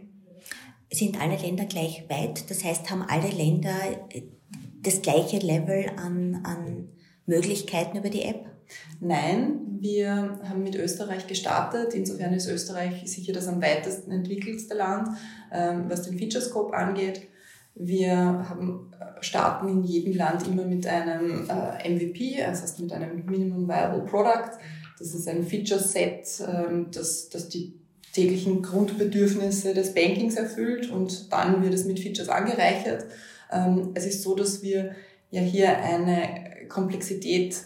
Sind 0.92 1.20
alle 1.20 1.36
Länder 1.36 1.66
gleich 1.66 2.04
weit? 2.08 2.50
Das 2.50 2.64
heißt, 2.64 2.90
haben 2.90 3.02
alle 3.02 3.28
Länder 3.28 3.74
äh, 4.10 4.22
das 4.82 5.02
gleiche 5.02 5.38
Level 5.38 5.86
an, 5.96 6.40
an 6.44 6.88
Möglichkeiten 7.26 7.98
über 7.98 8.10
die 8.10 8.22
App? 8.22 8.46
Nein, 9.00 9.78
wir 9.80 10.38
haben 10.48 10.62
mit 10.62 10.76
Österreich 10.76 11.26
gestartet. 11.26 11.94
Insofern 11.94 12.32
ist 12.32 12.48
Österreich 12.48 13.02
sicher 13.10 13.32
das 13.32 13.48
am 13.48 13.62
weitesten 13.62 14.12
entwickelste 14.12 14.74
Land, 14.74 15.08
ähm, 15.52 15.84
was 15.88 16.02
den 16.02 16.18
Featurescope 16.18 16.76
angeht. 16.76 17.22
Wir 17.74 18.14
haben, 18.16 18.92
äh, 19.00 19.22
starten 19.22 19.68
in 19.68 19.84
jedem 19.84 20.14
Land 20.14 20.46
immer 20.46 20.64
mit 20.64 20.86
einem 20.86 21.48
äh, 21.48 21.88
MVP, 21.88 22.36
das 22.38 22.62
heißt 22.62 22.80
mit 22.80 22.92
einem 22.92 23.24
Minimum 23.26 23.68
Viable 23.68 24.04
Product. 24.04 24.58
Das 24.98 25.14
ist 25.14 25.26
ein 25.28 25.44
Feature-Set, 25.44 26.42
ähm, 26.46 26.88
das, 26.92 27.30
das 27.30 27.48
die 27.48 27.80
täglichen 28.12 28.62
Grundbedürfnisse 28.62 29.72
des 29.72 29.94
Bankings 29.94 30.34
erfüllt 30.34 30.90
und 30.90 31.32
dann 31.32 31.62
wird 31.62 31.74
es 31.74 31.84
mit 31.84 32.00
Features 32.00 32.28
angereichert. 32.28 33.06
Ähm, 33.50 33.90
es 33.94 34.06
ist 34.06 34.22
so, 34.22 34.34
dass 34.34 34.62
wir 34.62 34.94
ja 35.30 35.40
hier 35.40 35.78
eine 35.78 36.68
Komplexität 36.68 37.64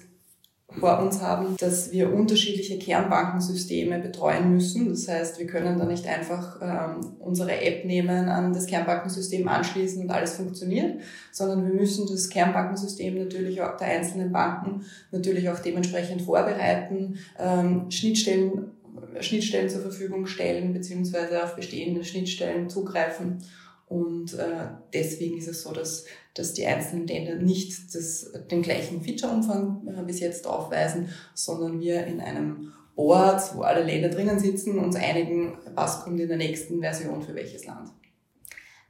vor 0.78 0.98
uns 1.00 1.20
haben, 1.20 1.56
dass 1.58 1.92
wir 1.92 2.12
unterschiedliche 2.12 2.78
Kernbankensysteme 2.78 4.00
betreuen 4.00 4.52
müssen. 4.52 4.88
Das 4.88 5.08
heißt, 5.08 5.38
wir 5.38 5.46
können 5.46 5.78
da 5.78 5.84
nicht 5.84 6.06
einfach 6.06 6.60
ähm, 6.60 7.12
unsere 7.20 7.60
App 7.60 7.84
nehmen, 7.84 8.28
an 8.28 8.52
das 8.52 8.66
Kernbankensystem 8.66 9.46
anschließen 9.46 10.02
und 10.02 10.10
alles 10.10 10.34
funktioniert, 10.34 11.00
sondern 11.30 11.64
wir 11.66 11.74
müssen 11.74 12.06
das 12.08 12.28
Kernbankensystem 12.28 13.16
natürlich 13.16 13.62
auch 13.62 13.76
der 13.76 13.88
einzelnen 13.88 14.32
Banken 14.32 14.84
natürlich 15.12 15.48
auch 15.48 15.60
dementsprechend 15.60 16.22
vorbereiten, 16.22 17.18
ähm, 17.38 17.90
Schnittstellen, 17.90 18.72
Schnittstellen 19.20 19.68
zur 19.68 19.82
Verfügung 19.82 20.26
stellen, 20.26 20.72
beziehungsweise 20.72 21.44
auf 21.44 21.54
bestehende 21.54 22.04
Schnittstellen 22.04 22.68
zugreifen. 22.68 23.38
Und 23.86 24.34
äh, 24.34 24.68
deswegen 24.92 25.38
ist 25.38 25.48
es 25.48 25.62
so, 25.62 25.72
dass 25.72 26.04
dass 26.34 26.52
die 26.52 26.66
einzelnen 26.66 27.06
Länder 27.06 27.36
nicht 27.36 27.94
das, 27.94 28.32
den 28.50 28.62
gleichen 28.62 29.00
Featureumfang 29.00 29.86
äh, 29.86 30.02
bis 30.02 30.20
jetzt 30.20 30.46
aufweisen, 30.46 31.08
sondern 31.32 31.80
wir 31.80 32.04
in 32.06 32.20
einem 32.20 32.72
Board, 32.96 33.54
wo 33.54 33.62
alle 33.62 33.84
Länder 33.84 34.08
drinnen 34.08 34.38
sitzen, 34.38 34.78
uns 34.78 34.96
einigen, 34.96 35.56
was 35.74 36.02
kommt 36.02 36.20
in 36.20 36.28
der 36.28 36.36
nächsten 36.36 36.80
Version 36.80 37.22
für 37.22 37.34
welches 37.34 37.64
Land. 37.66 37.90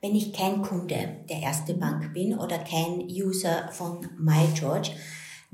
Wenn 0.00 0.14
ich 0.14 0.32
kein 0.34 0.60
Kunde 0.60 1.20
der 1.28 1.40
erste 1.40 1.74
Bank 1.74 2.12
bin 2.12 2.38
oder 2.38 2.58
kein 2.58 3.06
User 3.08 3.70
von 3.72 4.06
MyGeorge, 4.18 4.90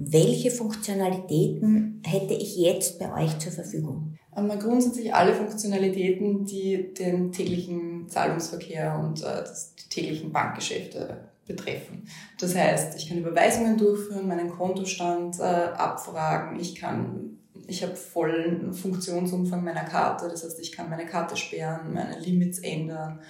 welche 0.02 0.50
Funktionalitäten 0.50 2.02
hätte 2.06 2.32
ich 2.32 2.56
jetzt 2.56 2.98
bei 2.98 3.12
euch 3.22 3.38
zur 3.38 3.52
Verfügung? 3.52 4.16
Grundsätzlich 4.34 5.12
alle 5.12 5.34
Funktionalitäten, 5.34 6.46
die 6.46 6.94
den 6.94 7.32
täglichen 7.32 8.08
Zahlungsverkehr 8.08 8.98
und 8.98 9.22
äh, 9.22 9.44
die 9.78 9.88
täglichen 9.90 10.32
Bankgeschäfte 10.32 11.28
betreffen. 11.46 12.06
Das 12.38 12.54
heißt, 12.54 12.96
ich 12.96 13.08
kann 13.08 13.18
Überweisungen 13.18 13.76
durchführen, 13.76 14.26
meinen 14.26 14.48
Kontostand 14.48 15.38
äh, 15.38 15.42
abfragen, 15.42 16.58
ich 16.58 16.76
kann 16.76 17.36
ich 17.66 17.82
habe 17.82 17.94
vollen 17.94 18.72
Funktionsumfang 18.72 19.62
meiner 19.62 19.84
Karte, 19.84 20.28
das 20.28 20.44
heißt, 20.44 20.58
ich 20.60 20.72
kann 20.72 20.90
meine 20.90 21.06
Karte 21.06 21.36
sperren, 21.36 21.92
meine 21.92 22.18
Limits 22.18 22.58
ändern. 22.58 23.20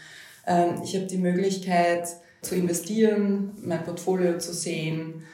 Ähm, 0.47 0.81
ich 0.83 0.95
habe 0.95 1.07
die 1.07 1.19
Möglichkeit 1.19 2.09
zu 2.41 2.55
investieren, 2.55 3.53
mein 3.63 3.85
Portfolio 3.85 4.39
zu 4.39 4.55
sehen. 4.55 5.25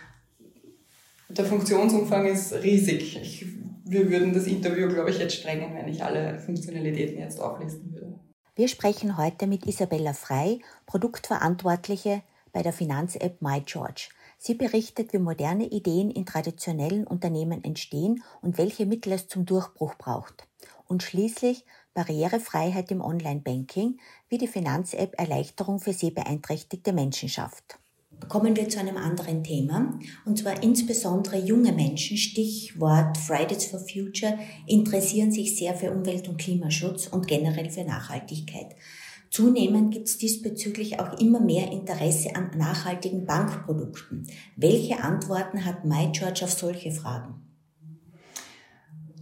Der 1.29 1.45
Funktionsumfang 1.45 2.27
ist 2.27 2.53
riesig. 2.53 3.21
Ich, 3.21 3.47
wir 3.85 4.11
würden 4.11 4.33
das 4.33 4.47
Interview, 4.47 4.89
glaube 4.89 5.11
ich, 5.11 5.19
jetzt 5.19 5.35
sprengen, 5.35 5.75
wenn 5.75 5.89
ich 5.89 6.03
alle 6.03 6.39
Funktionalitäten 6.39 7.19
jetzt 7.19 7.41
auflisten 7.41 7.93
würde. 7.93 8.21
Wir 8.55 8.69
sprechen 8.69 9.19
heute 9.19 9.47
mit 9.47 9.67
Isabella 9.67 10.13
Frei, 10.13 10.61
Produktverantwortliche 10.87 12.23
bei 12.53 12.63
der 12.63 12.73
Finanz-App 12.73 13.43
MyGeorge. 13.43 14.09
Sie 14.39 14.55
berichtet, 14.55 15.13
wie 15.13 15.19
moderne 15.19 15.67
Ideen 15.67 16.11
in 16.11 16.27
traditionellen 16.27 17.07
Unternehmen 17.07 17.65
entstehen 17.65 18.23
und 18.41 18.57
welche 18.57 18.87
Mittel 18.87 19.13
es 19.13 19.29
zum 19.29 19.47
Durchbruch 19.47 19.95
braucht. 19.97 20.47
Und 20.87 21.03
schließlich 21.03 21.65
Barrierefreiheit 21.93 22.91
im 22.91 23.01
Online-Banking, 23.01 23.99
wie 24.29 24.39
die 24.39 24.49
Finanz-App 24.49 25.19
Erleichterung 25.19 25.81
für 25.81 25.93
sehbeeinträchtigte 25.93 26.93
Menschen 26.93 27.29
schafft. 27.29 27.79
Kommen 28.29 28.57
wir 28.57 28.69
zu 28.69 28.81
einem 28.81 28.97
anderen 28.97 29.45
Thema, 29.45 29.99
und 30.25 30.39
zwar 30.39 30.63
insbesondere 30.63 31.39
junge 31.39 31.73
Menschen, 31.73 32.17
Stichwort 32.17 33.17
Fridays 33.19 33.67
for 33.67 33.79
Future, 33.79 34.39
interessieren 34.67 35.31
sich 35.31 35.57
sehr 35.57 35.75
für 35.75 35.93
Umwelt- 35.93 36.29
und 36.29 36.39
Klimaschutz 36.39 37.07
und 37.07 37.29
generell 37.29 37.71
für 37.71 37.85
Nachhaltigkeit. 37.85 38.75
Zunehmend 39.31 39.93
gibt 39.93 40.09
es 40.09 40.19
diesbezüglich 40.19 40.99
auch 40.99 41.21
immer 41.21 41.41
mehr 41.41 41.71
Interesse 41.71 42.35
an 42.35 42.51
nachhaltigen 42.57 43.27
Bankprodukten. 43.27 44.27
Welche 44.57 45.03
Antworten 45.03 45.65
hat 45.65 45.85
MyChurch 45.85 46.43
auf 46.43 46.53
solche 46.53 46.91
Fragen? 46.91 47.46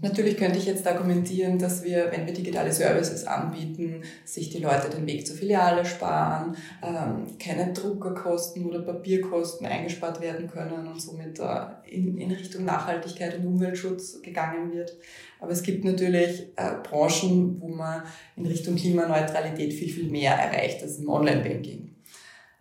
Natürlich 0.04 0.36
könnte 0.36 0.58
ich 0.58 0.66
jetzt 0.66 0.86
argumentieren, 0.86 1.58
dass 1.58 1.82
wir, 1.82 2.12
wenn 2.12 2.26
wir 2.26 2.34
digitale 2.34 2.70
Services 2.70 3.26
anbieten, 3.26 4.02
sich 4.26 4.50
die 4.50 4.58
Leute 4.58 4.90
den 4.94 5.06
Weg 5.06 5.26
zur 5.26 5.34
Filiale 5.34 5.86
sparen, 5.86 6.58
ähm, 6.82 7.38
keine 7.38 7.72
Druckerkosten 7.72 8.66
oder 8.66 8.82
Papierkosten 8.82 9.66
eingespart 9.66 10.20
werden 10.20 10.46
können 10.46 10.88
und 10.88 11.00
somit 11.00 11.40
äh, 11.40 11.90
in, 11.90 12.30
Richtung 12.30 12.66
Nachhaltigkeit 12.66 13.38
und 13.38 13.46
Umweltschutz 13.46 14.20
gegangen 14.20 14.74
wird. 14.74 14.94
Aber 15.40 15.52
es 15.52 15.62
gibt 15.62 15.86
natürlich 15.86 16.48
äh, 16.56 16.74
Branchen, 16.82 17.58
wo 17.62 17.68
man 17.68 18.02
in 18.36 18.44
Richtung 18.44 18.76
Klimaneutralität 18.76 19.72
viel, 19.72 19.88
viel 19.88 20.10
mehr 20.10 20.34
erreicht 20.34 20.82
als 20.82 20.98
im 20.98 21.08
Online-Banking. 21.08 21.94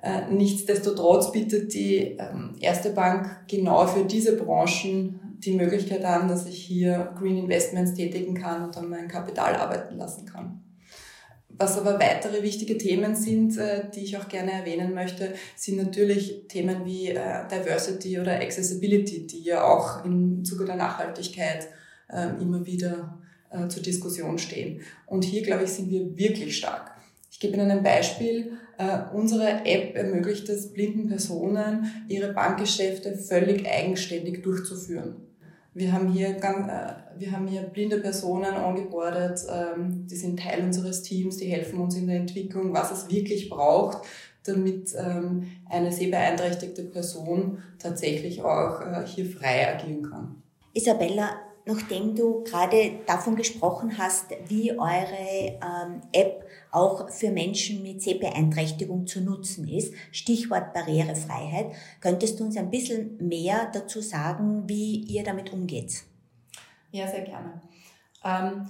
Äh, 0.02 0.32
nichtsdestotrotz 0.32 1.34
bietet 1.34 1.74
die 1.74 2.16
ähm, 2.18 2.56
erste 2.62 2.92
Bank 2.92 3.48
genau 3.50 3.86
für 3.86 4.06
diese 4.06 4.38
Branchen 4.38 5.20
die 5.46 5.56
Möglichkeit 5.56 6.04
an, 6.06 6.28
dass 6.28 6.46
ich 6.46 6.58
hier 6.58 7.14
Green 7.18 7.38
Investments 7.38 7.94
tätigen 7.94 8.34
kann 8.34 8.64
und 8.64 8.76
dann 8.76 8.90
mein 8.90 9.08
Kapital 9.08 9.56
arbeiten 9.56 9.98
lassen 9.98 10.26
kann. 10.26 10.64
Was 11.56 11.78
aber 11.78 12.00
weitere 12.00 12.42
wichtige 12.42 12.78
Themen 12.78 13.16
sind, 13.16 13.58
äh, 13.58 13.84
die 13.94 14.02
ich 14.02 14.18
auch 14.18 14.28
gerne 14.28 14.52
erwähnen 14.52 14.94
möchte, 14.94 15.34
sind 15.56 15.78
natürlich 15.78 16.48
Themen 16.48 16.84
wie 16.86 17.10
äh, 17.10 17.48
Diversity 17.50 18.20
oder 18.20 18.40
Accessibility, 18.40 19.28
die 19.28 19.44
ja 19.44 19.64
auch 19.64 20.04
im 20.04 20.44
Zuge 20.44 20.66
der 20.66 20.76
Nachhaltigkeit 20.76 21.68
ähm, 22.12 22.40
immer 22.42 22.66
wieder 22.66 23.22
äh, 23.52 23.68
zur 23.68 23.84
Diskussion 23.84 24.40
stehen. 24.40 24.82
Und 25.06 25.26
hier, 25.26 25.44
glaube 25.44 25.66
ich, 25.66 25.70
sind 25.70 25.92
wir 25.92 26.18
wirklich 26.18 26.58
stark. 26.58 26.92
Ich 27.32 27.40
gebe 27.40 27.56
Ihnen 27.56 27.72
ein 27.72 27.84
Beispiel. 27.84 28.54
Unsere 29.14 29.66
App 29.66 29.96
ermöglicht 29.96 30.50
es 30.50 30.72
blinden 30.72 31.08
Personen, 31.08 32.06
ihre 32.08 32.34
Bankgeschäfte 32.34 33.16
völlig 33.16 33.68
eigenständig 33.68 34.42
durchzuführen. 34.42 35.16
Wir 35.74 35.92
haben 35.92 36.12
hier, 36.12 36.30
äh, 36.30 36.94
wir 37.18 37.32
haben 37.32 37.48
hier 37.48 37.64
blinde 37.64 37.98
Personen 38.00 38.54
angebordet, 38.54 39.40
ähm, 39.50 40.06
die 40.08 40.16
sind 40.16 40.40
Teil 40.40 40.64
unseres 40.64 41.02
Teams, 41.02 41.38
die 41.38 41.48
helfen 41.48 41.80
uns 41.80 41.96
in 41.96 42.08
der 42.08 42.18
Entwicklung, 42.18 42.74
was 42.74 42.92
es 42.92 43.10
wirklich 43.10 43.50
braucht, 43.50 44.06
damit 44.46 44.94
ähm, 44.98 45.48
eine 45.70 45.92
sehbeeinträchtigte 45.92 46.84
Person 46.84 47.64
tatsächlich 47.80 48.44
auch 48.44 48.82
äh, 48.82 49.06
hier 49.08 49.26
frei 49.26 49.74
agieren 49.74 50.10
kann. 50.10 50.44
Isabella, 50.74 51.32
nachdem 51.66 52.16
du 52.16 52.44
gerade 52.44 53.00
davon 53.08 53.36
gesprochen 53.36 53.98
hast, 53.98 54.26
wie 54.48 54.72
eure 54.72 55.58
ähm, 55.62 56.02
App 56.12 56.46
auch 56.74 57.10
für 57.10 57.32
Menschen 57.32 57.84
mit 57.84 58.02
Sehbeeinträchtigung 58.02 59.08
zu 59.08 59.22
nutzen 59.22 59.68
ist, 59.68 59.94
Stichwort 60.12 60.74
Barrierefreiheit, 60.74 61.74
könntest 62.02 62.40
du 62.40 62.46
uns 62.46 62.58
ein 62.58 62.70
bisschen 62.70 63.18
mehr 63.18 63.70
dazu 63.74 64.02
sagen, 64.02 64.64
wie 64.68 64.98
ihr 65.06 65.24
damit 65.24 65.54
umgeht? 65.54 66.04
Ja, 66.92 67.08
sehr 67.08 67.22
gerne. 67.22 67.62
Ähm, 68.24 68.70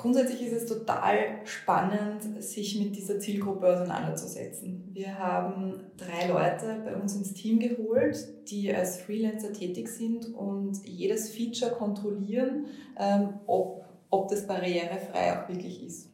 Grundsätzlich 0.00 0.40
ist 0.46 0.62
es 0.62 0.66
total 0.66 1.42
spannend, 1.44 2.42
sich 2.42 2.80
mit 2.80 2.96
dieser 2.96 3.20
Zielgruppe 3.20 3.66
auseinanderzusetzen. 3.66 4.88
Wir 4.94 5.18
haben 5.18 5.74
drei 5.98 6.26
Leute 6.26 6.80
bei 6.86 6.96
uns 6.96 7.14
ins 7.16 7.34
Team 7.34 7.58
geholt, 7.58 8.16
die 8.48 8.74
als 8.74 8.96
Freelancer 8.96 9.52
tätig 9.52 9.88
sind 9.88 10.34
und 10.34 10.78
jedes 10.86 11.28
Feature 11.28 11.72
kontrollieren, 11.72 12.64
ähm, 12.98 13.40
ob, 13.46 13.84
ob 14.08 14.28
das 14.28 14.46
barrierefrei 14.46 15.34
auch 15.38 15.48
wirklich 15.50 15.84
ist. 15.84 16.09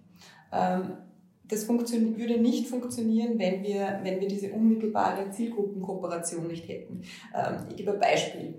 Ähm, 0.53 0.99
das 1.49 1.69
würde 1.69 2.41
nicht 2.41 2.67
funktionieren, 2.67 3.39
wenn 3.39 3.63
wir, 3.63 4.01
wenn 4.03 4.21
wir 4.21 4.29
diese 4.29 4.51
unmittelbare 4.53 5.31
Zielgruppenkooperation 5.31 6.49
nicht 6.49 6.69
hätten. 6.69 7.03
Ähm, 7.35 7.67
ich 7.71 7.77
gebe 7.77 7.93
ein 7.93 8.01
Beispiel, 8.01 8.55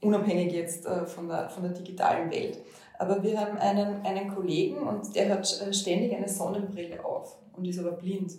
unabhängig 0.00 0.52
jetzt 0.52 0.86
äh, 0.86 1.04
von 1.04 1.28
der, 1.28 1.50
von 1.50 1.64
der 1.64 1.72
digitalen 1.72 2.30
Welt. 2.30 2.60
Aber 2.98 3.22
wir 3.22 3.38
haben 3.38 3.58
einen, 3.58 4.00
einen 4.06 4.34
Kollegen 4.34 4.78
und 4.78 5.14
der 5.14 5.30
hat 5.30 5.60
äh, 5.60 5.72
ständig 5.72 6.14
eine 6.14 6.28
Sonnenbrille 6.28 7.04
auf 7.04 7.36
und 7.52 7.66
ist 7.66 7.78
aber 7.78 7.92
blind. 7.92 8.32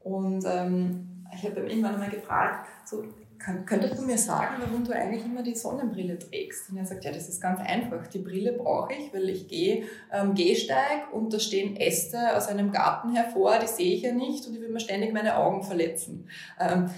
Und 0.00 0.44
ähm, 0.46 1.24
ich 1.34 1.44
habe 1.44 1.60
ihn 1.60 1.68
irgendwann 1.68 1.98
mal 1.98 2.10
gefragt, 2.10 2.68
so, 2.84 3.02
kann, 3.38 3.66
könntest 3.66 3.98
du 3.98 4.02
mir 4.02 4.18
sagen, 4.18 4.56
warum 4.58 4.84
du 4.84 4.92
eigentlich 4.92 5.24
immer 5.24 5.42
die 5.42 5.54
Sonnenbrille 5.54 6.18
trägst? 6.18 6.70
Und 6.70 6.78
er 6.78 6.86
sagt, 6.86 7.04
ja, 7.04 7.12
das 7.12 7.28
ist 7.28 7.40
ganz 7.40 7.60
einfach. 7.60 8.06
Die 8.06 8.18
Brille 8.18 8.52
brauche 8.52 8.92
ich, 8.94 9.12
weil 9.12 9.28
ich 9.28 9.48
gehe 9.48 9.84
ähm, 10.12 10.34
Gehsteig 10.34 11.12
und 11.12 11.32
da 11.32 11.38
stehen 11.38 11.76
Äste 11.76 12.36
aus 12.36 12.48
einem 12.48 12.72
Garten 12.72 13.14
hervor, 13.14 13.58
die 13.58 13.66
sehe 13.66 13.94
ich 13.94 14.02
ja 14.02 14.12
nicht 14.12 14.46
und 14.46 14.54
die 14.54 14.60
würden 14.60 14.72
mir 14.72 14.80
ständig 14.80 15.12
meine 15.12 15.36
Augen 15.36 15.62
verletzen. 15.62 16.28
Ähm, 16.60 16.90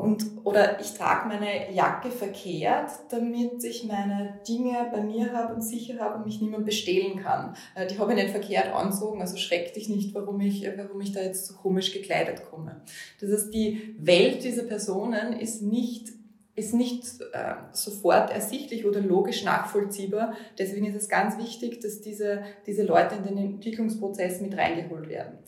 und, 0.00 0.24
oder 0.44 0.80
ich 0.80 0.94
trage 0.94 1.28
meine 1.28 1.72
Jacke 1.72 2.10
verkehrt, 2.10 2.90
damit 3.10 3.62
ich 3.64 3.84
meine 3.84 4.40
Dinge 4.48 4.88
bei 4.92 5.02
mir 5.02 5.32
habe 5.32 5.54
und 5.54 5.62
sicher 5.62 5.98
habe 6.00 6.18
und 6.18 6.26
mich 6.26 6.40
niemand 6.40 6.64
bestehlen 6.64 7.22
kann. 7.22 7.54
Äh, 7.74 7.86
die 7.86 7.98
habe 7.98 8.12
ich 8.12 8.22
nicht 8.22 8.30
verkehrt 8.30 8.72
anzogen, 8.72 9.20
also 9.20 9.36
schreck 9.36 9.74
dich 9.74 9.88
nicht, 9.88 10.14
warum 10.14 10.40
ich, 10.40 10.66
warum 10.76 11.00
ich 11.00 11.12
da 11.12 11.20
jetzt 11.20 11.46
so 11.46 11.54
komisch 11.54 11.92
gekleidet 11.92 12.42
komme. 12.50 12.80
Das 13.20 13.30
heißt, 13.30 13.54
die 13.54 13.94
Welt 13.98 14.42
dieser 14.44 14.64
Personen 14.64 15.34
ist 15.34 15.62
nicht 15.62 16.08
ist 16.56 16.74
nicht 16.74 17.04
äh, 17.32 17.54
sofort 17.72 18.30
ersichtlich 18.30 18.84
oder 18.84 19.00
logisch 19.00 19.44
nachvollziehbar. 19.44 20.34
Deswegen 20.58 20.84
ist 20.84 20.96
es 20.96 21.08
ganz 21.08 21.38
wichtig, 21.38 21.80
dass 21.80 22.02
diese, 22.02 22.42
diese 22.66 22.82
Leute 22.82 23.14
in 23.14 23.22
den 23.22 23.38
Entwicklungsprozess 23.38 24.40
mit 24.42 24.56
reingeholt 24.56 25.08
werden. 25.08 25.38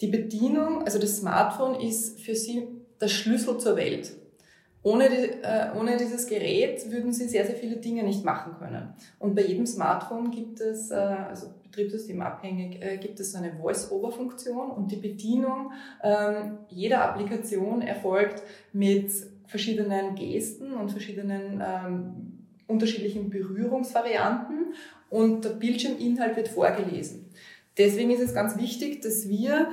Die 0.00 0.08
Bedienung, 0.08 0.82
also 0.84 0.98
das 0.98 1.18
Smartphone 1.18 1.80
ist 1.80 2.20
für 2.20 2.34
sie 2.34 2.66
der 3.00 3.08
Schlüssel 3.08 3.58
zur 3.58 3.76
Welt. 3.76 4.12
Ohne, 4.82 5.10
die, 5.10 5.42
äh, 5.42 5.78
ohne 5.78 5.98
dieses 5.98 6.26
Gerät 6.26 6.90
würden 6.90 7.12
Sie 7.12 7.28
sehr, 7.28 7.44
sehr 7.44 7.54
viele 7.54 7.76
Dinge 7.76 8.02
nicht 8.02 8.24
machen 8.24 8.54
können. 8.58 8.94
Und 9.18 9.34
bei 9.34 9.42
jedem 9.42 9.66
Smartphone 9.66 10.30
gibt 10.30 10.60
es, 10.60 10.90
äh, 10.90 10.94
also 10.94 11.48
betriebssystemabhängig, 11.64 12.82
äh, 12.82 12.96
gibt 12.96 13.20
es 13.20 13.32
so 13.32 13.38
eine 13.38 13.52
Voice-Over-Funktion 13.52 14.70
und 14.70 14.90
die 14.90 14.96
Bedienung 14.96 15.72
ähm, 16.02 16.58
jeder 16.68 17.02
Applikation 17.04 17.82
erfolgt 17.82 18.42
mit 18.72 19.12
verschiedenen 19.46 20.14
Gesten 20.14 20.72
und 20.72 20.90
verschiedenen 20.90 21.62
ähm, 21.62 22.46
unterschiedlichen 22.66 23.28
Berührungsvarianten 23.28 24.74
und 25.10 25.44
der 25.44 25.50
Bildschirminhalt 25.50 26.36
wird 26.36 26.48
vorgelesen. 26.48 27.26
Deswegen 27.76 28.10
ist 28.10 28.20
es 28.20 28.32
ganz 28.32 28.56
wichtig, 28.56 29.02
dass 29.02 29.28
wir 29.28 29.70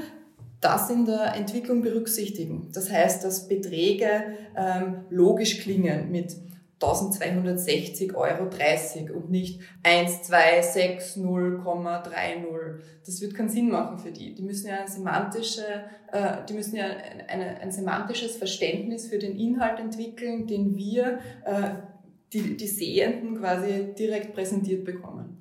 das 0.62 0.89
in 0.89 1.06
der 1.06 1.36
Entwicklung 1.36 1.82
berücksichtigen. 1.82 2.70
Das 2.74 2.91
heißt, 2.91 3.24
dass 3.24 3.48
Beträge 3.48 4.24
ähm, 4.56 5.06
logisch 5.10 5.62
klingen 5.62 6.12
mit 6.12 6.36
1260,30 6.80 8.15
Euro 8.15 8.50
und 9.15 9.32
nicht 9.32 9.62
1260,30. 9.84 12.80
Das 13.06 13.22
wird 13.22 13.34
keinen 13.34 13.50
Sinn 13.50 13.70
machen 13.70 13.98
für 13.98 14.12
die. 14.12 14.36
Die 14.36 14.43
müssen 14.43 14.67
ja, 14.67 14.82
ein, 14.82 14.88
semantische, 14.88 15.65
äh, 16.12 16.46
die 16.48 16.54
müssen 16.54 16.76
ja 16.76 16.86
eine, 17.28 17.60
ein 17.62 17.72
semantisches 17.72 18.36
Verständnis 18.36 19.08
für 19.08 19.17
den 19.17 19.39
Inhalt 19.39 19.80
entwickeln, 19.80 20.46
den 20.46 20.76
wir, 20.76 21.17
äh, 21.46 21.72
die, 22.34 22.58
die 22.58 22.67
Sehenden 22.67 23.39
quasi 23.39 23.96
direkt 23.98 24.34
präsentiert 24.34 24.84
bekommen. 24.86 25.39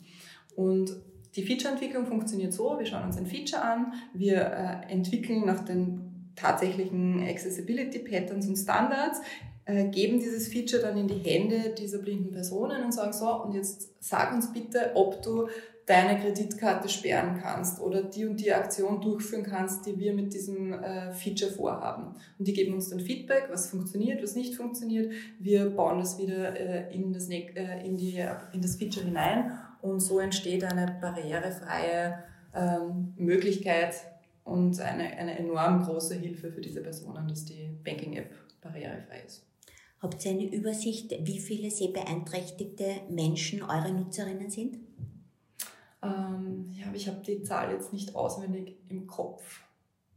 Und 0.55 0.97
die 1.37 1.43
Featureentwicklung 1.43 2.07
funktioniert 2.07 2.53
so, 2.53 2.79
wir 2.79 2.87
schauen 2.87 3.05
uns 3.05 3.19
ein 3.19 3.27
Feature 3.27 3.63
an, 3.63 3.93
wir 4.15 4.41
äh, 4.89 4.93
entwickeln 4.93 5.45
nach 5.45 5.65
den 5.65 6.33
tatsächlichen 6.35 7.23
Accessibility 7.23 7.99
Patterns 7.99 8.47
und 8.47 8.57
Standards, 8.57 9.21
äh, 9.67 9.89
geben 9.89 10.19
dieses 10.19 10.49
Feature 10.49 10.83
dann 10.83 10.97
in 10.97 11.09
die 11.09 11.19
Hände 11.19 11.75
dieser 11.77 11.99
blinden 11.99 12.31
Personen 12.31 12.85
und 12.85 12.93
sagen 12.93 13.13
so, 13.13 13.29
und 13.43 13.53
jetzt 13.53 13.91
sag 14.01 14.33
uns 14.33 14.53
bitte, 14.53 14.93
ob 14.95 15.23
du 15.23 15.49
deine 15.87 16.19
Kreditkarte 16.21 16.89
sperren 16.89 17.39
kannst 17.41 17.81
oder 17.81 18.03
die 18.03 18.27
und 18.27 18.41
die 18.41 18.53
Aktion 18.53 19.01
durchführen 19.01 19.45
kannst, 19.45 19.87
die 19.87 19.97
wir 19.99 20.13
mit 20.13 20.35
diesem 20.35 20.73
äh, 20.73 21.13
Feature 21.13 21.53
vorhaben. 21.53 22.17
Und 22.39 22.49
die 22.49 22.53
geben 22.53 22.75
uns 22.75 22.91
dann 22.91 22.99
Feedback, 22.99 23.47
was 23.51 23.71
funktioniert, 23.71 24.21
was 24.23 24.35
nicht 24.35 24.57
funktioniert. 24.57 25.13
Wir 25.39 25.71
bauen 25.71 25.99
das 25.99 26.19
wieder 26.19 26.59
äh, 26.59 26.93
in, 26.93 27.13
das, 27.13 27.29
äh, 27.29 27.87
in, 27.87 27.97
die, 27.97 28.23
in 28.53 28.61
das 28.61 28.77
Feature 28.77 29.07
hinein 29.07 29.53
und 29.81 30.01
so 30.01 30.19
entsteht 30.19 30.65
eine 30.65 30.99
barrierefreie 31.01 32.25
ähm, 32.53 33.13
Möglichkeit 33.17 33.95
und 34.43 34.81
eine, 34.81 35.05
eine 35.17 35.39
enorm 35.39 35.85
große 35.85 36.17
Hilfe 36.17 36.51
für 36.51 36.61
diese 36.61 36.81
Personen, 36.81 37.29
dass 37.29 37.45
die 37.45 37.71
Banking-App 37.85 38.31
barrierefrei 38.61 39.23
ist. 39.25 39.47
Habt 40.01 40.25
ihr 40.25 40.33
eine 40.33 40.53
Übersicht, 40.53 41.15
wie 41.23 41.39
viele 41.39 41.71
sehbeeinträchtigte 41.71 43.03
Menschen 43.09 43.63
eure 43.63 43.93
Nutzerinnen 43.93 44.51
sind? 44.51 44.79
Ähm, 46.07 46.71
ja, 46.73 46.87
ich 46.95 47.09
habe 47.09 47.21
die 47.27 47.43
Zahl 47.43 47.73
jetzt 47.73 47.93
nicht 47.93 48.15
auswendig 48.15 48.77
im 48.89 49.07
Kopf. 49.07 49.63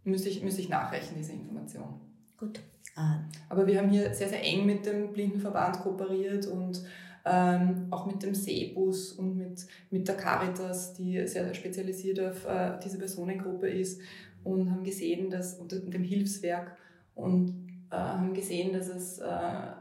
Müsste 0.03 0.29
ich, 0.29 0.43
müsste 0.43 0.61
ich 0.61 0.69
nachrechnen, 0.69 1.17
diese 1.17 1.33
Information. 1.33 1.99
Gut. 2.37 2.59
Ah. 2.95 3.19
Aber 3.49 3.67
wir 3.67 3.77
haben 3.77 3.89
hier 3.89 4.13
sehr, 4.13 4.29
sehr 4.29 4.43
eng 4.43 4.65
mit 4.65 4.85
dem 4.85 5.13
Blindenverband 5.13 5.79
kooperiert 5.79 6.47
und 6.47 6.83
ähm, 7.25 7.87
auch 7.91 8.05
mit 8.05 8.23
dem 8.23 8.33
Seebus 8.33 9.11
und 9.13 9.37
mit, 9.37 9.67
mit 9.89 10.07
der 10.07 10.15
Caritas, 10.15 10.93
die 10.93 11.27
sehr 11.27 11.53
spezialisiert 11.53 12.19
auf 12.19 12.45
äh, 12.45 12.79
diese 12.83 12.97
Personengruppe 12.97 13.69
ist 13.69 14.01
und 14.43 14.71
haben 14.71 14.83
gesehen, 14.83 15.29
dass 15.29 15.55
unter 15.55 15.79
dem 15.79 16.03
Hilfswerk 16.03 16.77
und 17.15 17.67
äh, 17.91 17.95
haben 17.95 18.33
gesehen, 18.33 18.73
dass 18.73 18.87
es, 18.87 19.19
äh, 19.19 19.71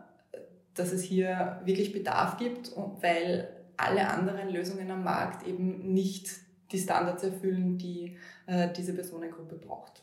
dass 0.75 0.93
es 0.93 1.03
hier 1.03 1.61
wirklich 1.65 1.93
Bedarf 1.93 2.37
gibt, 2.37 2.73
weil 3.01 3.49
alle 3.79 4.09
anderen 4.09 4.51
Lösungen 4.51 4.91
am 4.91 5.05
Markt 5.05 5.47
eben 5.47 5.93
nicht 5.93 6.29
die 6.71 6.79
Standards 6.79 7.23
erfüllen, 7.23 7.79
die 7.79 8.17
äh, 8.47 8.71
diese 8.73 8.93
Personengruppe 8.93 9.57
braucht. 9.57 10.03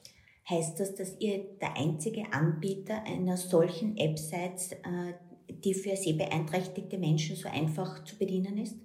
Heißt 0.50 0.80
das, 0.80 0.96
dass 0.96 1.20
ihr 1.20 1.44
der 1.62 1.78
einzige 1.78 2.32
Anbieter 2.32 3.04
einer 3.06 3.38
solchen 3.38 3.98
App 3.98 4.18
seid, 4.18 4.72
äh, 4.72 5.14
die 5.50 5.74
für 5.74 5.96
sehbeeinträchtigte 5.96 6.98
Menschen 6.98 7.36
so 7.36 7.50
einfach 7.50 8.04
zu 8.04 8.18
bedienen 8.18 8.58
ist? 8.58 8.76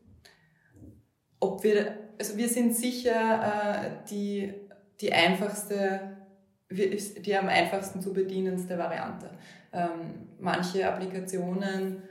Ob 1.38 1.62
wir, 1.62 1.96
also 2.18 2.37
wir 2.37 2.48
sind 2.48 2.74
sicher 2.76 4.03
äh, 4.03 4.09
die, 4.11 4.53
die 5.00 5.12
einfachste 5.12 6.16
die 6.70 7.37
am 7.37 7.48
einfachsten 7.48 8.00
zu 8.00 8.12
bedienendste 8.12 8.79
Variante. 8.79 9.31
Ähm, 9.72 10.29
manche 10.38 10.88
Applikationen 10.88 12.03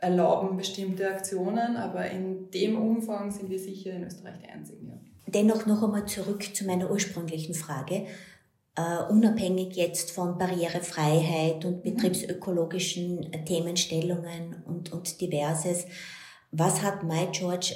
erlauben 0.00 0.56
bestimmte 0.56 1.08
Aktionen, 1.10 1.76
aber 1.76 2.10
in 2.10 2.50
dem 2.50 2.80
Umfang 2.80 3.30
sind 3.30 3.50
wir 3.50 3.58
sicher 3.58 3.92
in 3.92 4.04
Österreich 4.04 4.36
die 4.42 4.48
einzigen. 4.48 4.88
Ja. 4.88 4.98
Dennoch 5.26 5.66
noch 5.66 5.82
einmal 5.82 6.06
zurück 6.06 6.54
zu 6.54 6.64
meiner 6.64 6.90
ursprünglichen 6.90 7.54
Frage. 7.54 8.06
Uh, 8.78 9.12
unabhängig 9.12 9.74
jetzt 9.74 10.12
von 10.12 10.38
Barrierefreiheit 10.38 11.64
und 11.64 11.78
mhm. 11.78 11.82
betriebsökologischen 11.82 13.28
Themenstellungen 13.44 14.62
und, 14.66 14.92
und 14.92 15.20
diverses, 15.20 15.86
was 16.52 16.82
hat 16.82 17.02
MyGeorge 17.02 17.74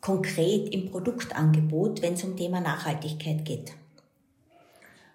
konkret 0.00 0.74
im 0.74 0.90
Produktangebot, 0.90 2.02
wenn 2.02 2.14
es 2.14 2.24
um 2.24 2.36
Thema 2.36 2.60
Nachhaltigkeit 2.60 3.44
geht? 3.44 3.72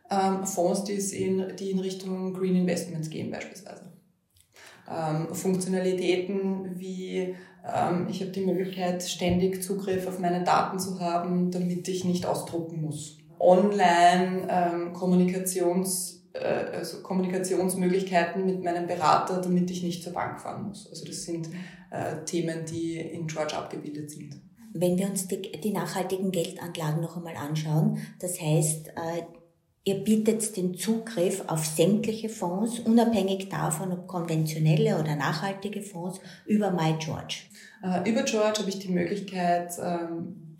Ähm, 0.09 0.45
Fonds, 0.45 0.85
die 0.85 0.93
in, 0.93 1.55
die 1.57 1.71
in 1.71 1.79
Richtung 1.79 2.33
Green 2.33 2.55
Investments 2.55 3.09
gehen 3.09 3.31
beispielsweise. 3.31 3.83
Ähm, 4.91 5.33
Funktionalitäten 5.33 6.79
wie 6.79 7.35
ähm, 7.65 8.07
ich 8.09 8.21
habe 8.21 8.31
die 8.31 8.45
Möglichkeit, 8.45 9.03
ständig 9.03 9.63
Zugriff 9.63 10.07
auf 10.07 10.19
meine 10.19 10.43
Daten 10.43 10.79
zu 10.79 10.99
haben, 10.99 11.51
damit 11.51 11.87
ich 11.87 12.05
nicht 12.05 12.25
ausdrucken 12.25 12.81
muss. 12.81 13.17
Online 13.39 14.47
ähm, 14.49 14.93
äh, 16.33 16.77
also 16.77 17.01
Kommunikationsmöglichkeiten 17.01 18.45
mit 18.45 18.63
meinem 18.63 18.87
Berater, 18.87 19.41
damit 19.41 19.69
ich 19.71 19.83
nicht 19.83 20.03
zur 20.03 20.13
Bank 20.13 20.39
fahren 20.39 20.67
muss. 20.67 20.87
Also 20.89 21.05
das 21.05 21.23
sind 21.23 21.49
äh, 21.91 22.23
Themen, 22.25 22.65
die 22.65 22.97
in 22.97 23.27
George 23.27 23.55
abgebildet 23.55 24.11
sind. 24.11 24.41
Wenn 24.73 24.97
wir 24.97 25.07
uns 25.07 25.27
die, 25.27 25.41
die 25.41 25.71
nachhaltigen 25.71 26.31
Geldanlagen 26.31 27.01
noch 27.01 27.17
einmal 27.17 27.35
anschauen, 27.35 27.97
das 28.19 28.39
heißt, 28.39 28.87
äh, 28.89 29.23
ihr 29.83 30.03
bietet 30.03 30.55
den 30.57 30.75
Zugriff 30.75 31.43
auf 31.47 31.65
sämtliche 31.65 32.29
Fonds, 32.29 32.79
unabhängig 32.79 33.49
davon, 33.49 33.91
ob 33.91 34.07
konventionelle 34.07 34.99
oder 34.99 35.15
nachhaltige 35.15 35.81
Fonds, 35.81 36.19
über 36.45 36.71
MyGeorge. 36.71 37.43
Äh, 37.83 38.09
über 38.09 38.23
George 38.23 38.59
habe 38.59 38.69
ich 38.69 38.79
die 38.79 38.91
Möglichkeit, 38.91 39.73
ähm, 39.81 40.51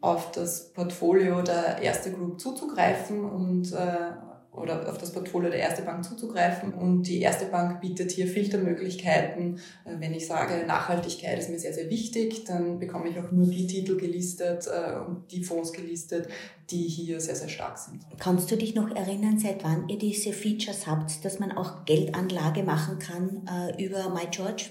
auf 0.00 0.32
das 0.32 0.70
Portfolio 0.72 1.40
der 1.40 1.78
Erste 1.80 2.12
Group 2.12 2.38
zuzugreifen 2.38 3.24
und 3.24 3.72
äh, 3.72 4.10
oder 4.54 4.88
auf 4.88 4.98
das 4.98 5.12
Portfolio 5.12 5.50
der 5.50 5.58
Erste 5.58 5.82
Bank 5.82 6.04
zuzugreifen. 6.04 6.72
Und 6.72 7.02
die 7.04 7.20
Erste 7.20 7.46
Bank 7.46 7.80
bietet 7.80 8.12
hier 8.12 8.26
Filtermöglichkeiten. 8.26 9.56
Äh, 9.84 9.96
wenn 9.98 10.14
ich 10.14 10.26
sage, 10.26 10.64
Nachhaltigkeit 10.66 11.38
ist 11.38 11.50
mir 11.50 11.58
sehr, 11.58 11.74
sehr 11.74 11.90
wichtig, 11.90 12.44
dann 12.44 12.78
bekomme 12.78 13.08
ich 13.08 13.18
auch 13.18 13.30
nur 13.32 13.46
die 13.46 13.66
Titel 13.66 13.96
gelistet 13.96 14.66
äh, 14.66 14.98
und 14.98 15.30
die 15.32 15.42
Fonds 15.42 15.72
gelistet, 15.72 16.28
die 16.70 16.82
hier 16.82 17.20
sehr, 17.20 17.36
sehr 17.36 17.48
stark 17.48 17.78
sind. 17.78 18.02
Kannst 18.18 18.50
du 18.50 18.56
dich 18.56 18.74
noch 18.74 18.94
erinnern, 18.94 19.38
seit 19.38 19.64
wann 19.64 19.88
ihr 19.88 19.98
diese 19.98 20.32
Features 20.32 20.86
habt, 20.86 21.24
dass 21.24 21.40
man 21.40 21.52
auch 21.52 21.84
Geldanlage 21.84 22.62
machen 22.62 22.98
kann 22.98 23.48
äh, 23.48 23.84
über 23.84 24.08
MyGeorge? 24.10 24.66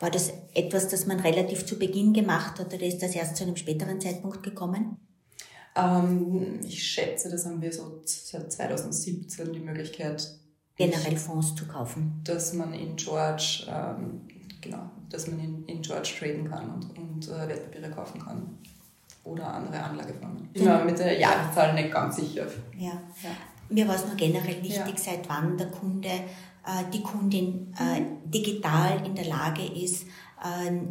War 0.00 0.10
das 0.10 0.32
etwas, 0.54 0.88
das 0.88 1.06
man 1.06 1.20
relativ 1.20 1.66
zu 1.66 1.78
Beginn 1.78 2.12
gemacht 2.12 2.58
hat 2.58 2.72
oder 2.72 2.84
ist 2.84 3.02
das 3.02 3.14
erst 3.14 3.36
zu 3.36 3.44
einem 3.44 3.56
späteren 3.56 4.00
Zeitpunkt 4.00 4.42
gekommen? 4.42 4.98
Ähm, 5.76 6.60
ich 6.66 6.82
schätze, 6.82 7.30
das 7.30 7.46
haben 7.46 7.60
wir 7.60 7.72
so 7.72 8.00
seit 8.04 8.52
2017 8.52 9.52
die 9.52 9.60
Möglichkeit, 9.60 10.28
generell 10.76 11.16
Fonds 11.16 11.54
zu 11.54 11.66
kaufen. 11.66 12.20
Dass 12.24 12.52
man 12.52 12.72
in 12.74 12.96
George, 12.96 13.66
ähm, 13.68 14.22
genau, 14.60 14.90
dass 15.10 15.26
man 15.26 15.40
in, 15.40 15.64
in 15.66 15.82
George 15.82 16.12
traden 16.18 16.50
kann 16.50 16.70
und, 16.70 16.98
und 16.98 17.28
äh, 17.28 17.48
Wertpapiere 17.48 17.90
kaufen 17.90 18.20
kann. 18.20 18.58
Oder 19.24 19.54
andere 19.54 19.82
Anlageformen. 19.82 20.48
Bin 20.52 20.64
mir 20.64 20.84
mit 20.84 20.98
der 20.98 21.18
Jahreszahl 21.18 21.72
nicht 21.74 21.90
ganz 21.90 22.16
sicher. 22.16 22.46
Ja. 22.76 22.92
ja. 23.22 23.30
Mir 23.70 23.88
war 23.88 23.94
es 23.94 24.06
nur 24.06 24.16
generell 24.16 24.62
wichtig, 24.62 24.74
ja. 24.74 24.96
seit 24.96 25.28
wann 25.28 25.56
der 25.56 25.70
Kunde, 25.70 26.08
äh, 26.08 26.84
die 26.92 27.02
Kundin 27.02 27.74
äh, 27.78 28.02
digital 28.28 29.04
in 29.06 29.14
der 29.14 29.24
Lage 29.24 29.64
ist, 29.64 30.06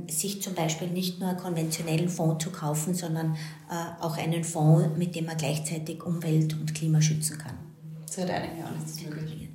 sich 0.10 0.42
zum 0.42 0.56
Beispiel 0.56 0.88
nicht 0.88 1.20
nur 1.20 1.30
einen 1.30 1.38
konventionellen 1.38 2.10
Fonds 2.10 2.44
zu 2.44 2.52
kaufen, 2.52 2.94
sondern 2.94 3.36
äh, 3.70 4.04
auch 4.04 4.18
einen 4.18 4.44
Fonds, 4.44 4.98
mit 4.98 5.16
dem 5.16 5.26
man 5.26 5.38
gleichzeitig 5.38 6.04
Umwelt 6.04 6.54
und 6.54 6.74
Klima 6.74 7.02
schützen 7.02 7.38
kann. 7.38 7.58
Seit 8.06 8.30
einigen 8.30 8.60
Jahren 8.60 8.76
ist 8.84 8.96
das 8.96 9.06
möglich. 9.06 9.50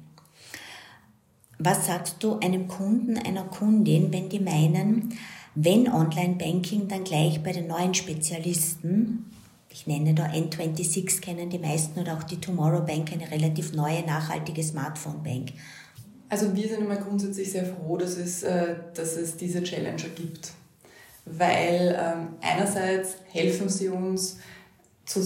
Was 1.58 1.86
sagst 1.86 2.16
du 2.20 2.38
einem 2.38 2.68
Kunden, 2.68 3.18
einer 3.18 3.42
Kundin, 3.42 4.12
wenn 4.12 4.28
die 4.28 4.38
meinen, 4.38 5.14
wenn 5.56 5.92
Online-Banking, 5.92 6.86
dann 6.86 7.02
gleich 7.02 7.42
bei 7.42 7.52
den 7.52 7.66
neuen 7.66 7.94
Spezialisten, 7.94 9.24
ich 9.68 9.88
nenne 9.88 10.14
da 10.14 10.26
N26, 10.26 11.20
kennen 11.20 11.50
die 11.50 11.58
meisten 11.58 11.98
oder 11.98 12.16
auch 12.16 12.22
die 12.22 12.40
Tomorrow 12.40 12.86
Bank, 12.86 13.12
eine 13.12 13.30
relativ 13.30 13.72
neue, 13.72 14.02
nachhaltige 14.06 14.62
Smartphone-Bank. 14.62 15.52
Also 16.28 16.54
wir 16.54 16.68
sind 16.68 16.80
immer 16.82 16.96
grundsätzlich 16.96 17.50
sehr 17.50 17.64
froh, 17.64 17.96
dass 17.96 18.16
es, 18.16 18.42
äh, 18.42 18.76
dass 18.94 19.16
es 19.16 19.36
diese 19.36 19.62
Challenger 19.62 20.08
gibt. 20.14 20.52
Weil 21.24 21.98
ähm, 21.98 22.28
einerseits 22.40 23.16
helfen 23.30 23.68
sie 23.68 23.88
uns 23.88 24.38
zu, 25.04 25.20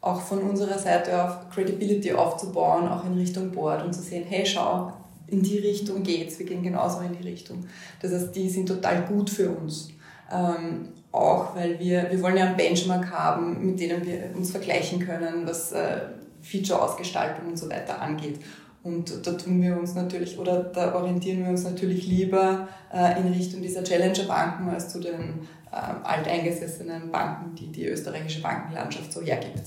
auch 0.00 0.20
von 0.20 0.38
unserer 0.38 0.78
Seite 0.78 1.22
auf 1.22 1.50
Credibility 1.50 2.12
aufzubauen, 2.12 2.88
auch 2.88 3.04
in 3.04 3.14
Richtung 3.14 3.50
Board 3.52 3.84
und 3.84 3.92
zu 3.92 4.02
sehen, 4.02 4.24
hey 4.28 4.46
schau, 4.46 4.92
in 5.26 5.42
die 5.42 5.58
Richtung 5.58 6.02
geht's, 6.02 6.38
wir 6.38 6.46
gehen 6.46 6.62
genauso 6.62 7.00
in 7.00 7.16
die 7.16 7.28
Richtung. 7.28 7.64
Das 8.00 8.12
heißt, 8.12 8.34
die 8.34 8.48
sind 8.48 8.66
total 8.66 9.02
gut 9.06 9.30
für 9.30 9.50
uns. 9.50 9.90
Ähm, 10.32 10.88
auch 11.12 11.56
weil 11.56 11.78
wir, 11.78 12.10
wir 12.10 12.22
wollen 12.22 12.36
ja 12.36 12.46
einen 12.46 12.56
Benchmark 12.56 13.10
haben, 13.10 13.66
mit 13.66 13.80
denen 13.80 14.04
wir 14.04 14.30
uns 14.36 14.50
vergleichen 14.50 15.00
können, 15.00 15.46
was 15.46 15.72
äh, 15.72 16.00
Feature-Ausgestaltung 16.42 17.48
und 17.48 17.58
so 17.58 17.68
weiter 17.68 18.00
angeht. 18.00 18.40
Und 18.82 19.26
da 19.26 19.32
tun 19.32 19.60
wir 19.60 19.78
uns 19.78 19.94
natürlich, 19.94 20.38
oder 20.38 20.62
da 20.62 20.94
orientieren 20.94 21.42
wir 21.42 21.50
uns 21.50 21.64
natürlich 21.64 22.06
lieber 22.06 22.68
äh, 22.92 23.20
in 23.20 23.28
Richtung 23.28 23.60
dieser 23.60 23.84
Challenger-Banken 23.84 24.70
als 24.70 24.88
zu 24.88 25.00
den 25.00 25.46
äh, 25.70 25.76
alteingesessenen 25.76 27.10
Banken, 27.10 27.54
die 27.54 27.66
die 27.66 27.86
österreichische 27.86 28.40
Bankenlandschaft 28.40 29.12
so 29.12 29.20
hergibt. 29.20 29.62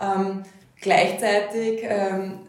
Ähm, 0.00 0.42
gleichzeitig 0.80 1.82
ähm, 1.84 2.40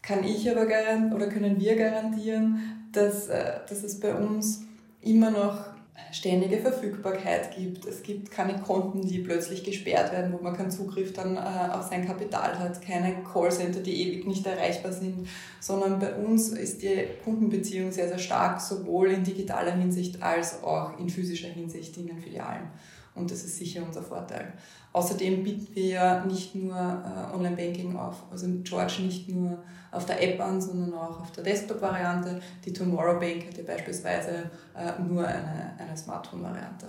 kann 0.00 0.24
ich 0.24 0.50
aber 0.50 0.64
garantieren, 0.64 1.12
oder 1.12 1.28
können 1.28 1.60
wir 1.60 1.76
garantieren, 1.76 2.88
dass, 2.92 3.28
äh, 3.28 3.60
dass 3.68 3.82
es 3.82 4.00
bei 4.00 4.14
uns 4.14 4.62
immer 5.02 5.30
noch 5.30 5.69
ständige 6.12 6.58
Verfügbarkeit 6.58 7.54
gibt. 7.56 7.86
Es 7.86 8.02
gibt 8.02 8.30
keine 8.30 8.60
Konten, 8.60 9.06
die 9.06 9.18
plötzlich 9.18 9.64
gesperrt 9.64 10.12
werden, 10.12 10.32
wo 10.32 10.42
man 10.42 10.56
keinen 10.56 10.70
Zugriff 10.70 11.12
dann 11.12 11.36
äh, 11.36 11.40
auf 11.72 11.88
sein 11.88 12.06
Kapital 12.06 12.58
hat, 12.58 12.82
keine 12.82 13.22
Callcenter, 13.22 13.80
die 13.80 14.02
ewig 14.02 14.26
nicht 14.26 14.46
erreichbar 14.46 14.92
sind, 14.92 15.28
sondern 15.60 15.98
bei 15.98 16.14
uns 16.14 16.48
ist 16.48 16.82
die 16.82 17.06
Kundenbeziehung 17.24 17.92
sehr, 17.92 18.08
sehr 18.08 18.18
stark, 18.18 18.60
sowohl 18.60 19.10
in 19.10 19.24
digitaler 19.24 19.72
Hinsicht 19.72 20.22
als 20.22 20.62
auch 20.62 20.98
in 20.98 21.08
physischer 21.08 21.48
Hinsicht 21.48 21.96
in 21.96 22.06
den 22.06 22.18
Filialen. 22.18 22.68
Und 23.14 23.30
das 23.30 23.44
ist 23.44 23.58
sicher 23.58 23.82
unser 23.84 24.02
Vorteil. 24.02 24.52
Außerdem 24.92 25.44
bieten 25.44 25.74
wir 25.74 25.86
ja 25.86 26.24
nicht 26.24 26.54
nur 26.54 26.74
äh, 26.74 27.34
Online-Banking 27.34 27.96
auf, 27.96 28.24
also 28.30 28.46
mit 28.46 28.64
George 28.68 29.02
nicht 29.02 29.28
nur 29.28 29.58
auf 29.92 30.06
der 30.06 30.22
App 30.22 30.40
an, 30.40 30.60
sondern 30.60 30.94
auch 30.94 31.20
auf 31.20 31.32
der 31.32 31.44
Desktop-Variante. 31.44 32.40
Die 32.64 32.72
Tomorrow 32.72 33.18
Bank 33.18 33.46
hat 33.46 33.56
ja 33.56 33.64
beispielsweise 33.64 34.50
äh, 34.76 35.02
nur 35.02 35.26
eine, 35.26 35.74
eine 35.78 35.96
Smartphone-Variante 35.96 36.86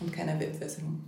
und 0.00 0.12
keine 0.12 0.38
Web-Version. 0.38 1.02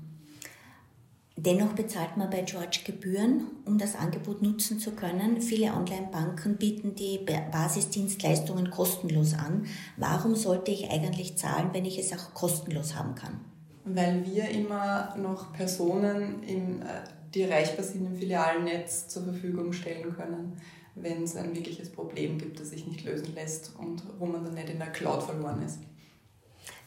Dennoch 1.38 1.75
bezahlt 1.75 2.16
man 2.16 2.31
bei 2.31 2.40
George 2.42 2.81
Gebühren, 2.87 3.49
um 3.66 3.77
das 3.77 3.94
Angebot 3.94 4.40
nutzen 4.40 4.81
zu 4.81 4.92
können. 4.92 5.42
Viele 5.42 5.75
Online-Banken 5.75 6.57
bieten 6.57 6.94
die 6.94 7.20
Basisdienstleistungen 7.53 8.70
kostenlos 8.70 9.35
an. 9.35 9.66
Warum 9.99 10.35
sollte 10.35 10.70
ich 10.70 10.90
eigentlich 10.90 11.37
zahlen, 11.37 11.68
wenn 11.72 11.85
ich 11.85 11.99
es 11.99 12.14
auch 12.14 12.33
kostenlos 12.33 12.94
haben 12.94 13.14
kann? 13.14 13.38
Weil 13.87 14.27
wir 14.27 14.49
immer 14.51 15.16
noch 15.16 15.53
Personen, 15.53 16.42
im, 16.42 16.83
äh, 16.83 16.85
die 17.33 17.42
erreichbar 17.42 17.85
sind 17.85 18.07
im 18.07 18.16
Filialnetz, 18.16 19.09
zur 19.09 19.25
Verfügung 19.25 19.72
stellen 19.72 20.14
können, 20.14 20.61
wenn 20.96 21.22
es 21.22 21.37
ein 21.37 21.55
wirkliches 21.55 21.90
Problem 21.90 22.38
gibt, 22.38 22.59
das 22.59 22.70
sich 22.70 22.87
nicht 22.87 23.05
lösen 23.05 23.35
lässt 23.35 23.75
und 23.79 24.03
wo 24.18 24.27
man 24.27 24.44
dann 24.44 24.55
nicht 24.55 24.70
in 24.70 24.79
der 24.79 24.88
Cloud 24.88 25.22
verloren 25.22 25.62
ist. 25.62 25.79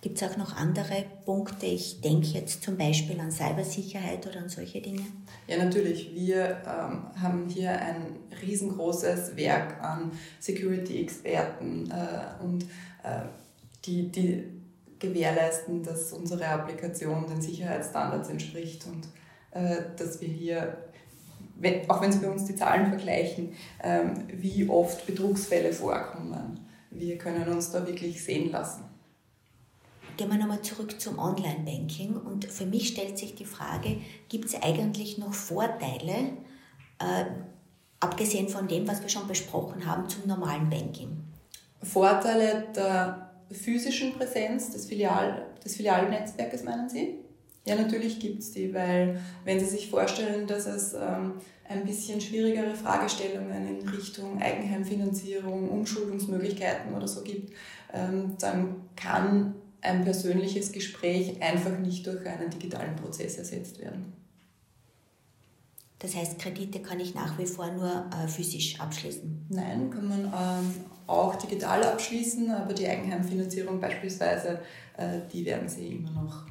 Gibt 0.01 0.21
es 0.21 0.29
auch 0.29 0.37
noch 0.37 0.55
andere 0.55 1.03
Punkte? 1.25 1.65
Ich 1.65 1.99
denke 1.99 2.27
jetzt 2.27 2.63
zum 2.63 2.77
Beispiel 2.77 3.19
an 3.19 3.31
Cybersicherheit 3.31 4.25
oder 4.27 4.39
an 4.39 4.49
solche 4.49 4.81
Dinge. 4.81 5.05
Ja, 5.45 5.57
natürlich. 5.57 6.13
Wir 6.15 6.61
ähm, 6.65 7.21
haben 7.21 7.49
hier 7.49 7.71
ein 7.71 8.15
riesengroßes 8.41 9.35
Werk 9.35 9.83
an 9.83 10.11
Security-Experten 10.39 11.91
äh, 11.91 12.43
und 12.43 12.63
äh, 13.03 13.25
die, 13.85 14.09
die 14.09 14.58
gewährleisten, 14.99 15.83
dass 15.83 16.11
unsere 16.11 16.47
Applikation 16.47 17.25
den 17.27 17.41
Sicherheitsstandards 17.41 18.29
entspricht 18.29 18.85
und 18.85 19.07
äh, 19.51 19.83
dass 19.97 20.21
wir 20.21 20.27
hier, 20.27 20.77
wenn, 21.55 21.89
auch 21.89 22.01
wenn 22.01 22.11
Sie 22.11 22.19
bei 22.19 22.29
uns 22.29 22.45
die 22.45 22.55
Zahlen 22.55 22.87
vergleichen, 22.87 23.53
ähm, 23.81 24.13
wie 24.33 24.67
oft 24.69 25.05
Betrugsfälle 25.05 25.73
vorkommen, 25.73 26.59
wir 26.91 27.17
können 27.17 27.47
uns 27.47 27.71
da 27.71 27.85
wirklich 27.85 28.23
sehen 28.23 28.51
lassen. 28.51 28.83
Gehen 30.17 30.29
wir 30.29 30.37
nochmal 30.37 30.61
zurück 30.61 30.99
zum 30.99 31.17
Online-Banking 31.17 32.17
und 32.17 32.45
für 32.45 32.65
mich 32.65 32.89
stellt 32.89 33.17
sich 33.17 33.35
die 33.35 33.45
Frage, 33.45 33.97
gibt 34.27 34.45
es 34.45 34.61
eigentlich 34.61 35.17
noch 35.17 35.33
Vorteile 35.33 36.33
äh, 36.99 37.25
abgesehen 38.01 38.49
von 38.49 38.67
dem, 38.67 38.87
was 38.87 39.01
wir 39.01 39.09
schon 39.09 39.27
besprochen 39.27 39.85
haben, 39.85 40.09
zum 40.09 40.27
normalen 40.27 40.69
Banking? 40.69 41.23
Vorteile 41.81 42.65
der 42.75 43.28
physischen 43.51 44.13
Präsenz 44.13 44.71
des, 44.71 44.85
Filial, 44.85 45.45
des 45.63 45.75
Filialnetzwerkes, 45.75 46.63
meinen 46.63 46.89
Sie? 46.89 47.15
Ja, 47.65 47.75
natürlich 47.75 48.19
gibt 48.19 48.39
es 48.39 48.51
die, 48.51 48.73
weil 48.73 49.19
wenn 49.43 49.59
Sie 49.59 49.65
sich 49.65 49.89
vorstellen, 49.89 50.47
dass 50.47 50.65
es 50.65 50.93
ähm, 50.93 51.33
ein 51.67 51.85
bisschen 51.85 52.19
schwierigere 52.19 52.73
Fragestellungen 52.73 53.79
in 53.79 53.89
Richtung 53.89 54.41
Eigenheimfinanzierung, 54.41 55.69
Umschuldungsmöglichkeiten 55.69 56.93
oder 56.93 57.07
so 57.07 57.21
gibt, 57.21 57.53
ähm, 57.93 58.35
dann 58.39 58.75
kann 58.95 59.55
ein 59.81 60.03
persönliches 60.03 60.71
Gespräch 60.71 61.41
einfach 61.41 61.77
nicht 61.77 62.05
durch 62.07 62.25
einen 62.25 62.49
digitalen 62.49 62.95
Prozess 62.95 63.37
ersetzt 63.37 63.79
werden. 63.79 64.13
Das 65.99 66.15
heißt, 66.15 66.39
Kredite 66.39 66.81
kann 66.81 66.99
ich 66.99 67.13
nach 67.13 67.37
wie 67.37 67.45
vor 67.45 67.69
nur 67.71 68.05
äh, 68.11 68.27
physisch 68.27 68.79
abschließen? 68.79 69.45
Nein, 69.49 69.89
kann 69.89 70.07
man 70.07 70.25
ähm, 70.25 70.73
auch 71.09 71.35
digital 71.35 71.83
abschließen, 71.83 72.51
aber 72.51 72.73
die 72.73 72.87
Eigenheimfinanzierung 72.87 73.79
beispielsweise, 73.79 74.59
äh, 74.97 75.19
die 75.31 75.45
werden 75.45 75.67
Sie 75.67 75.87
immer 75.87 76.11
noch 76.11 76.45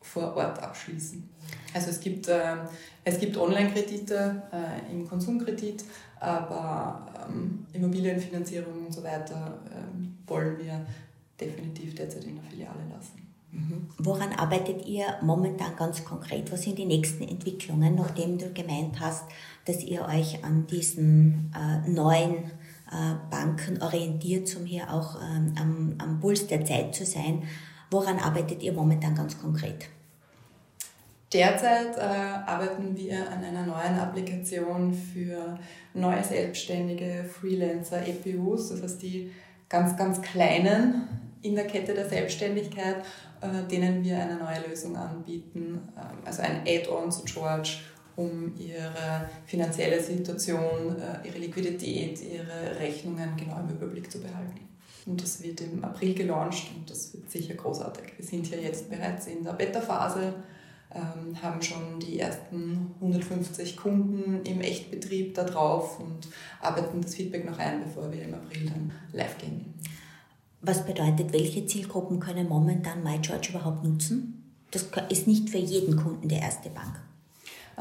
vor 0.00 0.34
Ort 0.36 0.62
abschließen. 0.62 1.28
Also 1.74 1.90
es 1.90 2.00
gibt, 2.00 2.28
äh, 2.28 2.56
es 3.04 3.18
gibt 3.18 3.36
Online-Kredite 3.36 4.42
äh, 4.52 4.92
im 4.92 5.08
Konsumkredit, 5.08 5.84
aber 6.20 7.06
ähm, 7.28 7.66
Immobilienfinanzierung 7.72 8.86
und 8.86 8.92
so 8.92 9.02
weiter 9.02 9.58
äh, 9.70 10.28
wollen 10.28 10.58
wir 10.58 10.86
definitiv 11.40 11.94
derzeit 11.94 12.24
in 12.24 12.36
der 12.36 12.44
Filiale 12.44 12.84
lassen. 12.94 13.22
Mhm. 13.52 13.88
Woran 13.98 14.32
arbeitet 14.32 14.86
ihr 14.86 15.04
momentan 15.20 15.76
ganz 15.76 16.04
konkret? 16.04 16.50
Was 16.50 16.62
sind 16.62 16.78
die 16.78 16.86
nächsten 16.86 17.22
Entwicklungen, 17.24 17.94
nachdem 17.94 18.38
du 18.38 18.50
gemeint 18.52 18.98
hast, 19.00 19.24
dass 19.66 19.82
ihr 19.84 20.06
euch 20.06 20.42
an 20.42 20.66
diesen 20.66 21.52
äh, 21.54 21.88
neuen 21.88 22.50
Banken 23.30 23.82
orientiert, 23.82 24.54
um 24.56 24.66
hier 24.66 24.92
auch 24.92 25.16
ähm, 25.16 25.54
am, 25.58 25.94
am 25.98 26.20
Puls 26.20 26.46
der 26.46 26.64
Zeit 26.64 26.94
zu 26.94 27.04
sein? 27.04 27.42
Woran 27.90 28.18
arbeitet 28.18 28.62
ihr 28.62 28.72
momentan 28.72 29.14
ganz 29.14 29.38
konkret? 29.40 29.88
Derzeit 31.32 31.96
äh, 31.96 32.00
arbeiten 32.00 32.94
wir 32.96 33.30
an 33.30 33.42
einer 33.42 33.64
neuen 33.64 33.98
Applikation 33.98 34.92
für 34.92 35.58
neue 35.94 36.22
Selbstständige, 36.22 37.24
Freelancer, 37.24 38.06
EPUs, 38.06 38.68
das 38.68 38.82
heißt 38.82 39.02
die 39.02 39.30
ganz, 39.68 39.96
ganz 39.96 40.20
kleinen 40.20 41.08
in 41.40 41.54
der 41.54 41.66
Kette 41.66 41.94
der 41.94 42.08
Selbstständigkeit, 42.08 42.96
äh, 43.40 43.66
denen 43.70 44.04
wir 44.04 44.18
eine 44.18 44.36
neue 44.36 44.68
Lösung 44.68 44.96
anbieten, 44.96 45.80
äh, 45.96 46.26
also 46.26 46.42
ein 46.42 46.62
Add-on 46.66 47.10
zu 47.10 47.24
George, 47.24 47.78
um 48.16 48.52
ihre 48.58 49.28
finanzielle 49.46 50.02
Situation, 50.02 50.96
äh, 51.00 51.26
ihre 51.26 51.38
Liquidität, 51.38 52.20
ihre 52.22 52.78
Rechnungen 52.78 53.36
genau 53.36 53.60
im 53.60 53.70
Überblick 53.70 54.10
zu 54.10 54.20
behalten. 54.20 54.68
Und 55.06 55.20
das 55.20 55.42
wird 55.42 55.60
im 55.60 55.84
April 55.84 56.14
gelauncht 56.14 56.70
und 56.76 56.88
das 56.88 57.12
wird 57.12 57.30
sicher 57.30 57.54
großartig. 57.54 58.04
Wir 58.16 58.24
sind 58.24 58.46
hier 58.46 58.60
jetzt 58.60 58.88
bereits 58.88 59.26
in 59.26 59.42
der 59.42 59.52
Beta-Phase 59.52 60.34
ähm, 60.94 61.40
haben 61.42 61.62
schon 61.62 62.00
die 62.00 62.20
ersten 62.20 62.94
150 63.00 63.76
Kunden 63.76 64.44
im 64.44 64.60
Echtbetrieb 64.60 65.34
da 65.34 65.44
drauf 65.44 65.98
und 65.98 66.28
arbeiten 66.60 67.00
das 67.00 67.14
Feedback 67.14 67.46
noch 67.46 67.58
ein, 67.58 67.84
bevor 67.84 68.12
wir 68.12 68.22
im 68.22 68.34
April 68.34 68.66
dann 68.66 68.92
live 69.12 69.38
gehen. 69.38 69.74
Was 70.60 70.84
bedeutet, 70.84 71.32
welche 71.32 71.66
Zielgruppen 71.66 72.20
können 72.20 72.48
momentan 72.48 73.02
MyCharge 73.02 73.50
überhaupt 73.50 73.82
nutzen? 73.82 74.52
Das 74.70 74.86
ist 75.08 75.26
nicht 75.26 75.50
für 75.50 75.58
jeden 75.58 75.96
Kunden 75.96 76.28
die 76.28 76.36
erste 76.36 76.70
Bank. 76.70 77.00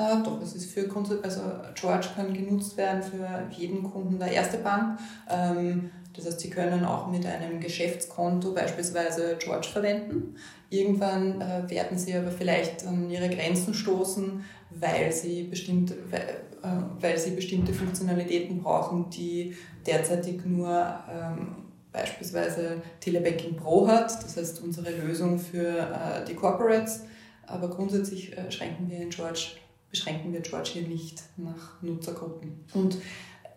Äh, 0.02 0.24
doch, 0.24 0.42
es 0.42 0.56
ist 0.56 0.72
für 0.72 0.90
also 1.24 1.42
George 1.76 2.08
kann 2.16 2.34
genutzt 2.34 2.78
werden 2.78 3.04
für 3.04 3.48
jeden 3.52 3.84
Kunden 3.84 4.18
der 4.20 4.32
erste 4.32 4.58
Bank. 4.58 5.00
Ähm, 5.30 5.92
das 6.14 6.26
heißt, 6.26 6.40
Sie 6.40 6.50
können 6.50 6.84
auch 6.84 7.08
mit 7.08 7.26
einem 7.26 7.60
Geschäftskonto 7.60 8.54
beispielsweise 8.54 9.38
George 9.40 9.68
verwenden. 9.72 10.36
Irgendwann 10.70 11.40
äh, 11.42 11.70
werden 11.70 11.98
Sie 11.98 12.14
aber 12.16 12.32
vielleicht 12.32 12.86
an 12.86 13.10
Ihre 13.10 13.30
Grenzen 13.30 13.74
stoßen, 13.74 14.44
weil 14.72 15.12
Sie 15.12 15.44
bestimmte, 15.44 15.96
weil, 16.10 16.22
äh, 16.64 16.84
weil 17.00 17.18
Sie 17.18 17.32
bestimmte 17.32 17.74
Funktionalitäten 17.74 18.62
brauchen, 18.62 19.10
die 19.10 19.56
derzeitig 19.86 20.46
nur 20.46 21.00
ähm, 21.10 21.56
beispielsweise 21.92 22.82
Telebanking 23.00 23.56
Pro 23.56 23.88
hat. 23.88 24.12
Das 24.24 24.36
heißt, 24.36 24.62
unsere 24.64 24.92
Lösung 24.92 25.38
für 25.40 25.68
äh, 25.68 26.26
die 26.28 26.36
Corporates. 26.36 27.04
Aber 27.48 27.70
grundsätzlich 27.70 28.38
äh, 28.38 28.50
schränken 28.50 28.90
wir 28.90 28.98
in 28.98 29.10
George, 29.10 29.58
beschränken 29.92 30.34
wir 30.34 30.40
George 30.40 30.72
hier 30.74 30.88
nicht 30.88 31.22
nach 31.38 31.82
Nutzergruppen. 31.82 32.66
Und 32.74 32.98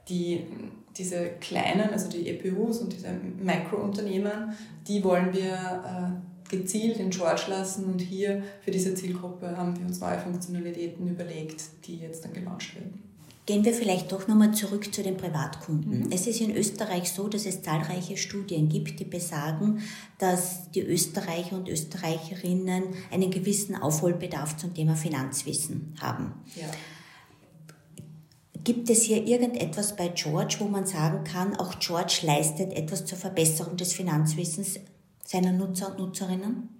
die, 0.08 0.44
diese 0.96 1.30
kleinen, 1.40 1.90
also 1.90 2.10
die 2.10 2.28
EPUs 2.28 2.80
und 2.80 2.92
diese 2.92 3.12
Mikrounternehmen, 3.12 4.52
die 4.86 5.02
wollen 5.02 5.32
wir 5.32 5.54
äh, 5.54 6.56
gezielt 6.56 6.98
in 6.98 7.10
George 7.10 7.44
lassen 7.48 7.86
und 7.86 8.00
hier 8.00 8.42
für 8.60 8.70
diese 8.70 8.94
Zielgruppe 8.94 9.56
haben 9.56 9.78
wir 9.78 9.86
uns 9.86 10.00
neue 10.00 10.18
Funktionalitäten 10.18 11.08
überlegt, 11.08 11.62
die 11.86 11.96
jetzt 11.96 12.24
dann 12.24 12.32
gelauncht 12.32 12.74
werden. 12.74 13.03
Gehen 13.46 13.62
wir 13.64 13.74
vielleicht 13.74 14.10
doch 14.10 14.26
nochmal 14.26 14.54
zurück 14.54 14.94
zu 14.94 15.02
den 15.02 15.18
Privatkunden. 15.18 16.04
Mhm. 16.04 16.12
Es 16.12 16.26
ist 16.26 16.40
in 16.40 16.56
Österreich 16.56 17.12
so, 17.12 17.28
dass 17.28 17.44
es 17.44 17.60
zahlreiche 17.60 18.16
Studien 18.16 18.70
gibt, 18.70 18.98
die 19.00 19.04
besagen, 19.04 19.82
dass 20.18 20.70
die 20.70 20.80
Österreicher 20.80 21.56
und 21.56 21.68
Österreicherinnen 21.68 22.84
einen 23.10 23.30
gewissen 23.30 23.76
Aufholbedarf 23.76 24.56
zum 24.56 24.72
Thema 24.72 24.96
Finanzwissen 24.96 25.94
haben. 26.00 26.32
Ja. 26.56 26.68
Gibt 28.64 28.88
es 28.88 29.02
hier 29.02 29.26
irgendetwas 29.26 29.94
bei 29.94 30.08
George, 30.08 30.56
wo 30.60 30.64
man 30.64 30.86
sagen 30.86 31.22
kann, 31.24 31.54
auch 31.56 31.78
George 31.80 32.20
leistet 32.22 32.72
etwas 32.72 33.04
zur 33.04 33.18
Verbesserung 33.18 33.76
des 33.76 33.92
Finanzwissens 33.92 34.80
seiner 35.22 35.52
Nutzer 35.52 35.90
und 35.90 35.98
Nutzerinnen? 35.98 36.70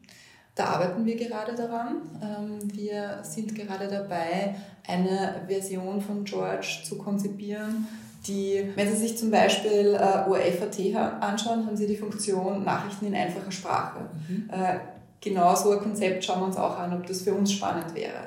Da 0.55 0.67
arbeiten 0.67 1.05
wir 1.05 1.17
gerade 1.17 1.55
daran. 1.55 2.03
Ähm, 2.23 2.59
wir 2.73 3.19
sind 3.23 3.55
gerade 3.55 3.89
dabei, 3.89 4.55
eine 4.87 5.43
Version 5.49 6.01
von 6.01 6.25
George 6.25 6.83
zu 6.85 6.97
konzipieren, 6.97 7.87
die, 8.27 8.65
wenn 8.75 8.89
Sie 8.89 8.97
sich 8.97 9.19
zum 9.19 9.31
Beispiel 9.31 9.95
äh, 9.95 10.29
ORFAT 10.29 10.97
anschauen, 11.21 11.67
haben 11.67 11.77
Sie 11.77 11.87
die 11.87 11.97
Funktion 11.97 12.65
Nachrichten 12.65 13.07
in 13.07 13.15
einfacher 13.15 13.51
Sprache. 13.51 14.01
Mhm. 14.29 14.49
Äh, 14.51 14.79
genau 15.21 15.55
so 15.55 15.73
ein 15.73 15.81
Konzept 15.81 16.25
schauen 16.25 16.41
wir 16.41 16.47
uns 16.47 16.57
auch 16.57 16.79
an, 16.79 16.95
ob 16.95 17.07
das 17.07 17.23
für 17.23 17.35
uns 17.35 17.53
spannend 17.53 17.95
wäre. 17.95 18.25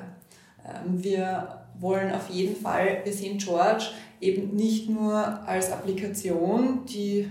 Ähm, 0.64 1.02
wir 1.02 1.62
wollen 1.80 2.12
auf 2.12 2.28
jeden 2.30 2.56
Fall, 2.56 3.00
wir 3.04 3.12
sehen 3.12 3.38
George 3.38 3.86
eben 4.20 4.54
nicht 4.54 4.88
nur 4.88 5.14
als 5.46 5.72
Applikation, 5.72 6.84
die 6.86 7.28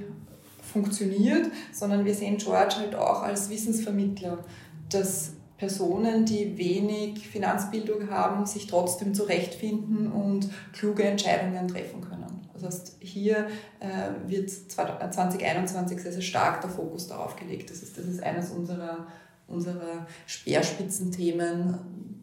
funktioniert, 0.61 1.47
sondern 1.73 2.05
wir 2.05 2.13
sehen 2.13 2.37
George 2.37 2.75
halt 2.79 2.95
auch 2.95 3.23
als 3.23 3.49
Wissensvermittler, 3.49 4.39
dass 4.89 5.31
Personen, 5.57 6.25
die 6.25 6.57
wenig 6.57 7.27
Finanzbildung 7.27 8.09
haben, 8.09 8.45
sich 8.45 8.67
trotzdem 8.67 9.13
zurechtfinden 9.15 10.11
und 10.11 10.49
kluge 10.71 11.03
Entscheidungen 11.03 11.67
treffen 11.67 12.01
können. 12.01 12.41
Das 12.53 12.63
heißt, 12.63 12.97
hier 12.99 13.47
äh, 13.79 14.29
wird 14.29 14.49
2021 14.49 15.99
sehr, 15.99 16.11
sehr 16.11 16.21
stark 16.21 16.61
der 16.61 16.69
Fokus 16.69 17.07
darauf 17.07 17.35
gelegt. 17.35 17.69
Das 17.69 17.81
ist, 17.81 17.97
das 17.97 18.05
ist 18.05 18.21
eines 18.21 18.49
unserer, 18.51 19.07
unserer 19.47 20.05
Speerspitzenthemen, 20.25 21.77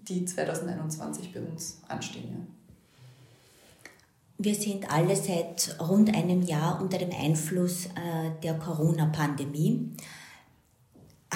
die 0.09 0.25
2021 0.25 1.33
bei 1.33 1.41
uns 1.41 1.81
anstehen. 1.89 2.29
Ja. 2.31 2.55
Wir 4.37 4.55
sind 4.55 4.93
alle 4.93 5.15
seit 5.15 5.77
rund 5.81 6.15
einem 6.15 6.43
Jahr 6.43 6.81
unter 6.81 6.99
dem 6.99 7.11
Einfluss 7.13 7.87
äh, 7.87 8.31
der 8.43 8.55
Corona-Pandemie. 8.55 9.93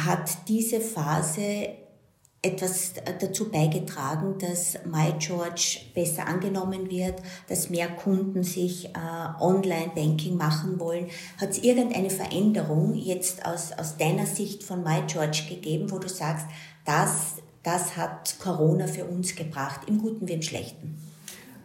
Hat 0.04 0.48
diese 0.48 0.80
Phase 0.80 1.68
etwas 2.40 2.92
dazu 3.20 3.50
beigetragen, 3.50 4.38
dass 4.38 4.78
MyGeorge 4.84 5.80
besser 5.92 6.28
angenommen 6.28 6.88
wird, 6.88 7.20
dass 7.48 7.68
mehr 7.68 7.88
Kunden 7.88 8.44
sich 8.44 8.86
äh, 8.86 8.90
Online-Banking 9.40 10.36
machen 10.36 10.78
wollen. 10.78 11.08
Hat 11.40 11.50
es 11.50 11.58
irgendeine 11.58 12.10
Veränderung 12.10 12.94
jetzt 12.94 13.44
aus, 13.44 13.72
aus 13.72 13.96
deiner 13.96 14.26
Sicht 14.26 14.62
von 14.62 14.84
MyGeorge 14.84 15.46
gegeben, 15.48 15.90
wo 15.90 15.98
du 15.98 16.08
sagst, 16.08 16.46
das 16.84 17.38
das 17.62 17.96
hat 17.96 18.38
Corona 18.38 18.86
für 18.86 19.04
uns 19.04 19.34
gebracht, 19.34 19.80
im 19.88 19.98
Guten 19.98 20.26
wie 20.26 20.32
im 20.32 20.42
Schlechten? 20.42 20.96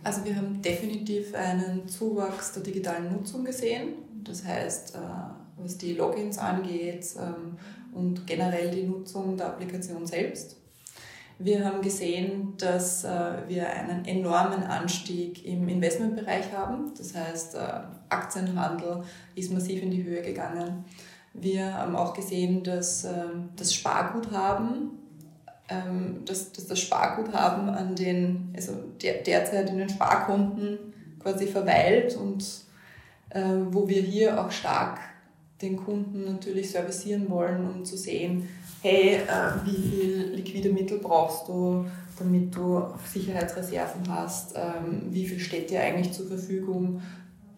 Also 0.04 0.26
wir 0.26 0.36
haben 0.36 0.62
definitiv 0.62 1.34
einen 1.34 1.88
Zuwachs 1.88 2.52
der 2.54 2.64
digitalen 2.64 3.14
Nutzung 3.14 3.46
gesehen. 3.46 3.94
Das 4.24 4.44
heißt, 4.44 4.96
äh, 4.96 5.00
was 5.58 5.78
die 5.78 5.94
Logins 5.94 6.38
angeht 6.38 7.06
ähm, 7.18 7.58
und 7.94 8.28
generell 8.28 8.70
die 8.70 8.84
Nutzung 8.84 9.38
der 9.38 9.48
Applikation 9.48 10.06
selbst. 10.06 10.58
Wir 11.40 11.66
haben 11.66 11.82
gesehen, 11.82 12.54
dass 12.58 13.06
äh, 13.06 13.34
wir 13.48 13.70
einen 13.70 14.06
enormen 14.06 14.64
Anstieg 14.64 15.46
im 15.46 15.68
Investmentbereich 15.70 16.52
haben. 16.52 16.92
Das 16.98 17.16
heißt, 17.16 17.56
äh, 17.56 17.82
Aktienhandel 18.10 19.04
ist 19.36 19.54
massiv 19.54 19.82
in 19.82 19.92
die 19.92 20.04
Höhe 20.04 20.22
gegangen. 20.22 20.84
Wir 21.34 21.74
haben 21.74 21.96
auch 21.96 22.14
gesehen, 22.14 22.62
dass 22.62 23.08
das 23.56 23.74
Sparguthaben 23.74 24.92
ähm, 25.74 26.24
dass, 26.26 26.52
dass 26.52 26.68
das 26.68 26.80
Sparguthaben 26.80 27.70
an 27.70 27.96
den, 27.96 28.54
also 28.56 28.74
der, 29.02 29.22
derzeit 29.24 29.70
in 29.70 29.78
den 29.78 29.90
Sparkonten 29.90 30.78
quasi 31.22 31.48
verweilt 31.48 32.16
und 32.16 32.44
äh, 33.30 33.42
wo 33.70 33.88
wir 33.88 34.02
hier 34.02 34.40
auch 34.40 34.52
stark 34.52 35.00
den 35.62 35.78
Kunden 35.78 36.26
natürlich 36.26 36.72
servicieren 36.72 37.30
wollen, 37.30 37.66
um 37.66 37.86
zu 37.86 37.98
sehen, 37.98 38.50
hey, 38.82 39.16
äh, 39.16 39.66
wie 39.66 39.90
viel 39.90 40.32
liquide 40.36 40.70
Mittel 40.70 41.00
brauchst 41.00 41.48
du, 41.48 41.86
damit 42.20 42.54
du 42.56 42.84
Sicherheitsreserven 43.12 44.04
hast, 44.10 44.56
ähm, 44.56 45.08
wie 45.10 45.26
viel 45.26 45.40
steht 45.40 45.70
dir 45.70 45.82
eigentlich 45.82 46.12
zur 46.12 46.28
Verfügung, 46.28 47.02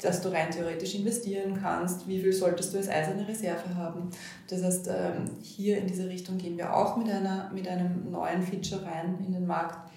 dass 0.02 0.22
du 0.22 0.30
rein 0.30 0.52
theoretisch 0.52 0.96
investieren 0.96 1.58
kannst, 1.62 2.08
wie 2.08 2.20
viel 2.20 2.34
solltest 2.34 2.74
du 2.74 2.78
als 2.78 2.89
eiserne 2.89 3.28
Reserve 3.28 3.76
haben. 3.76 4.10
Das 4.50 4.64
heißt, 4.64 4.88
ähm, 4.89 5.26
hier 5.41 5.78
in 5.78 5.88
diese 5.88 6.10
Richtung 6.10 6.38
gehen 6.38 6.58
wir 6.58 6.76
auch 6.76 6.98
mit, 6.98 7.10
einer, 7.10 7.50
mit 7.54 7.68
einem 7.68 8.12
neuen 8.12 8.41
Feature 8.41 8.84
rein 8.84 9.18
in 9.26 9.34
den 9.34 9.48
Markt. 9.48 9.89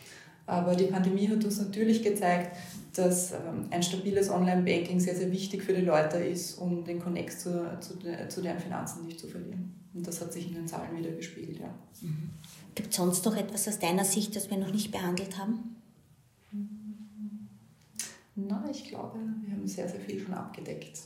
Aber 0.46 0.74
die 0.74 0.84
Pandemie 0.84 1.28
hat 1.28 1.44
uns 1.44 1.61
natürlich 1.61 2.03
gezeigt, 2.03 2.57
dass 2.94 3.32
ähm, 3.32 3.66
ein 3.70 3.82
stabiles 3.82 4.30
Online-Banking 4.30 4.99
sehr, 4.99 5.14
sehr 5.14 5.30
wichtig 5.30 5.62
für 5.62 5.74
die 5.74 5.82
Leute 5.82 6.18
ist, 6.18 6.59
um 6.59 6.84
den 6.84 7.01
Connect 7.01 7.38
zu, 7.38 7.78
zu, 7.80 7.99
zu 8.28 8.40
deren 8.40 8.59
Finanzen 8.59 9.05
nicht 9.05 9.20
zu 9.20 9.26
verlieren. 9.26 9.74
Und 9.94 10.07
das 10.07 10.20
hat 10.20 10.32
sich 10.32 10.49
in 10.49 10.55
den 10.55 10.66
Zahlen 10.66 10.96
wieder 10.96 11.11
gespiegelt. 11.11 11.61
Ja. 11.61 11.74
Mhm. 12.01 12.30
Gibt 12.74 12.90
es 12.90 12.96
sonst 12.96 13.24
noch 13.24 13.36
etwas 13.36 13.68
aus 13.68 13.78
deiner 13.78 14.05
Sicht, 14.05 14.36
das 14.36 14.49
wir 14.49 14.57
noch 14.57 14.72
nicht 14.72 14.90
behandelt 14.90 15.36
haben? 15.36 15.76
Ich 18.70 18.84
glaube, 18.84 19.18
wir 19.42 19.52
haben 19.52 19.66
sehr, 19.66 19.88
sehr 19.88 20.00
viel 20.00 20.20
schon 20.20 20.34
abgedeckt. 20.34 21.00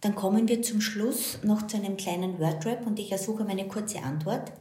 Dann 0.00 0.14
kommen 0.14 0.46
wir 0.48 0.62
zum 0.62 0.80
Schluss 0.80 1.38
noch 1.42 1.66
zu 1.66 1.76
einem 1.76 1.96
kleinen 1.96 2.38
Wordrap 2.38 2.86
und 2.86 2.98
ich 2.98 3.10
ersuche 3.10 3.44
meine 3.44 3.66
kurze 3.66 4.00
Antwort. 4.02 4.52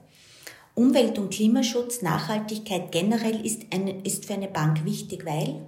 Umwelt- 0.73 1.17
und 1.17 1.31
Klimaschutz, 1.31 2.01
Nachhaltigkeit 2.01 2.91
generell 2.91 3.45
ist, 3.45 3.63
eine, 3.71 4.01
ist 4.01 4.25
für 4.25 4.33
eine 4.33 4.47
Bank 4.47 4.83
wichtig, 4.85 5.25
weil? 5.25 5.61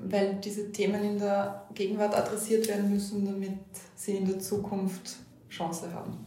Weil 0.00 0.36
diese 0.36 0.70
Themen 0.72 1.02
in 1.02 1.18
der 1.18 1.66
Gegenwart 1.74 2.14
adressiert 2.14 2.68
werden 2.68 2.90
müssen, 2.90 3.24
damit 3.24 3.58
sie 3.94 4.16
in 4.16 4.26
der 4.26 4.38
Zukunft 4.38 5.16
Chance 5.48 5.92
haben. 5.92 6.26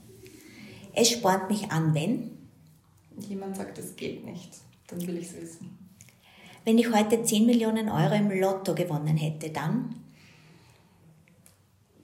Es 0.93 1.11
spornt 1.11 1.49
mich 1.49 1.71
an, 1.71 1.93
wenn? 1.93 2.31
Jemand 3.27 3.55
sagt, 3.55 3.77
es 3.77 3.95
geht 3.95 4.25
nicht, 4.25 4.51
dann 4.87 5.05
will 5.05 5.17
ich 5.17 5.27
es 5.27 5.41
wissen. 5.41 5.78
Wenn 6.65 6.77
ich 6.77 6.91
heute 6.91 7.23
10 7.23 7.45
Millionen 7.45 7.89
Euro 7.89 8.13
im 8.15 8.31
Lotto 8.31 8.75
gewonnen 8.75 9.17
hätte, 9.17 9.49
dann? 9.49 9.95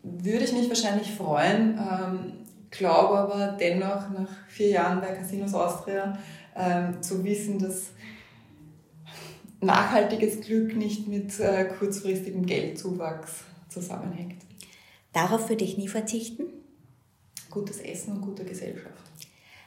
Würde 0.03 0.45
ich 0.45 0.53
mich 0.53 0.70
wahrscheinlich 0.70 1.12
freuen. 1.12 1.78
Ähm, 1.78 2.34
glaube 2.72 3.18
aber 3.18 3.58
dennoch 3.60 4.10
nach 4.10 4.30
vier 4.47 4.70
Jahren 4.70 5.01
bei 5.01 5.14
Casinos 5.14 5.53
Austria 5.53 6.18
ähm, 6.56 7.01
zu 7.01 7.24
wissen, 7.24 7.60
dass 7.60 7.91
nachhaltiges 9.62 10.41
Glück 10.41 10.76
nicht 10.76 11.08
mit 11.08 11.39
äh, 11.39 11.66
kurzfristigem 11.66 12.45
Geldzuwachs 12.45 13.43
zusammenhängt. 13.70 14.41
Darauf 15.14 15.49
würde 15.49 15.64
ich 15.64 15.78
nie 15.78 15.88
verzichten? 15.88 16.43
Gutes 17.49 17.80
Essen 17.80 18.16
und 18.16 18.22
gute 18.22 18.43
Gesellschaft. 18.43 19.01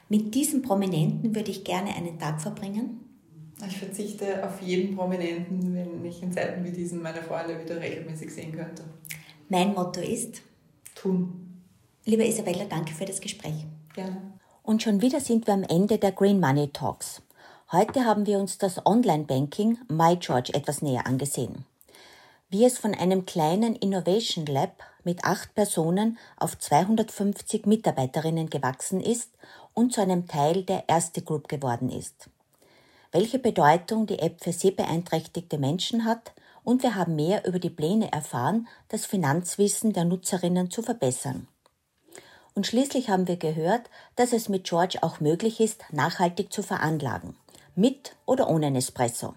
Mit 0.07 0.33
diesem 0.35 0.61
Prominenten 0.61 1.35
würde 1.35 1.51
ich 1.51 1.63
gerne 1.63 1.95
einen 1.95 2.19
Tag 2.19 2.41
verbringen? 2.41 3.08
Ich 3.67 3.77
verzichte 3.77 4.47
auf 4.47 4.61
jeden 4.61 4.95
Prominenten, 4.95 5.75
wenn 5.75 6.05
ich 6.05 6.23
in 6.23 6.31
Zeiten 6.31 6.63
wie 6.63 6.71
diesen 6.71 7.01
meine 7.01 7.21
Freunde 7.21 7.59
wieder 7.59 7.79
regelmäßig 7.79 8.33
sehen 8.33 8.53
könnte. 8.53 8.83
Mein 9.49 9.73
Motto 9.73 9.99
ist? 9.99 10.41
Tun. 10.95 11.61
Liebe 12.05 12.25
Isabella, 12.25 12.65
danke 12.65 12.93
für 12.93 13.05
das 13.05 13.19
Gespräch. 13.19 13.65
Gerne. 13.93 14.33
Und 14.63 14.81
schon 14.81 15.01
wieder 15.01 15.19
sind 15.19 15.47
wir 15.47 15.53
am 15.53 15.63
Ende 15.63 15.97
der 15.97 16.11
Green 16.11 16.39
Money 16.39 16.69
Talks. 16.69 17.21
Heute 17.71 18.05
haben 18.05 18.25
wir 18.25 18.39
uns 18.39 18.57
das 18.57 18.85
Online-Banking 18.85 19.77
MyGeorge 19.89 20.53
etwas 20.53 20.81
näher 20.81 21.05
angesehen. 21.05 21.65
Wie 22.49 22.65
es 22.65 22.79
von 22.79 22.95
einem 22.95 23.25
kleinen 23.25 23.75
Innovation 23.75 24.45
Lab 24.45 24.83
mit 25.03 25.23
acht 25.23 25.53
Personen 25.53 26.17
auf 26.37 26.57
250 26.57 27.65
Mitarbeiterinnen 27.65 28.49
gewachsen 28.49 29.01
ist 29.01 29.31
und 29.73 29.93
zu 29.93 30.01
einem 30.01 30.27
Teil 30.27 30.63
der 30.63 30.85
erste 30.87 31.21
Group 31.21 31.47
geworden 31.47 31.89
ist. 31.89 32.29
Welche 33.11 33.39
Bedeutung 33.39 34.05
die 34.05 34.19
App 34.19 34.43
für 34.43 34.53
sehbeeinträchtigte 34.53 35.57
Menschen 35.57 36.05
hat 36.05 36.31
und 36.63 36.83
wir 36.83 36.93
haben 36.93 37.15
mehr 37.15 37.47
über 37.47 37.57
die 37.57 37.71
Pläne 37.71 38.11
erfahren, 38.11 38.67
das 38.89 39.07
Finanzwissen 39.07 39.93
der 39.93 40.05
Nutzerinnen 40.05 40.69
zu 40.69 40.83
verbessern. 40.83 41.47
Und 42.53 42.67
schließlich 42.67 43.09
haben 43.09 43.27
wir 43.27 43.37
gehört, 43.37 43.89
dass 44.15 44.31
es 44.31 44.47
mit 44.47 44.65
George 44.65 44.99
auch 45.01 45.19
möglich 45.21 45.59
ist, 45.59 45.85
nachhaltig 45.91 46.53
zu 46.53 46.61
veranlagen. 46.61 47.35
Mit 47.73 48.15
oder 48.27 48.47
ohne 48.47 48.69
Nespresso. 48.69 49.33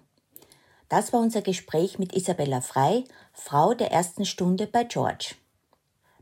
Das 0.90 1.14
war 1.14 1.20
unser 1.20 1.40
Gespräch 1.40 1.98
mit 1.98 2.14
Isabella 2.14 2.60
Frei, 2.60 3.04
Frau 3.32 3.72
der 3.72 3.90
ersten 3.90 4.26
Stunde 4.26 4.66
bei 4.66 4.84
George. 4.84 5.36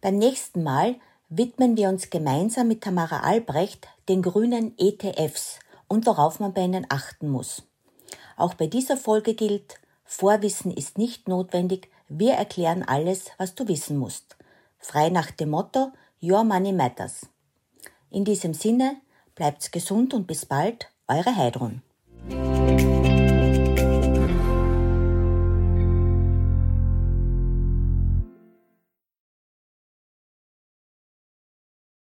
Beim 0.00 0.18
nächsten 0.18 0.62
Mal 0.62 0.96
widmen 1.28 1.76
wir 1.76 1.88
uns 1.88 2.10
gemeinsam 2.10 2.68
mit 2.68 2.82
Tamara 2.82 3.20
Albrecht 3.20 3.88
den 4.08 4.22
grünen 4.22 4.74
ETFs 4.78 5.58
und 5.90 6.06
worauf 6.06 6.38
man 6.38 6.54
bei 6.54 6.62
ihnen 6.62 6.86
achten 6.88 7.28
muss. 7.28 7.64
Auch 8.36 8.54
bei 8.54 8.68
dieser 8.68 8.96
Folge 8.96 9.34
gilt, 9.34 9.80
Vorwissen 10.04 10.72
ist 10.72 10.96
nicht 10.96 11.28
notwendig, 11.28 11.90
wir 12.08 12.34
erklären 12.34 12.82
alles, 12.82 13.26
was 13.38 13.54
du 13.54 13.68
wissen 13.68 13.98
musst. 13.98 14.36
Frei 14.78 15.10
nach 15.10 15.30
dem 15.32 15.50
Motto, 15.50 15.92
Your 16.22 16.44
Money 16.44 16.72
Matters. 16.72 17.26
In 18.08 18.24
diesem 18.24 18.54
Sinne, 18.54 18.96
bleibt's 19.34 19.70
gesund 19.70 20.14
und 20.14 20.26
bis 20.26 20.46
bald, 20.46 20.90
eure 21.08 21.36
Heidrun. 21.36 21.82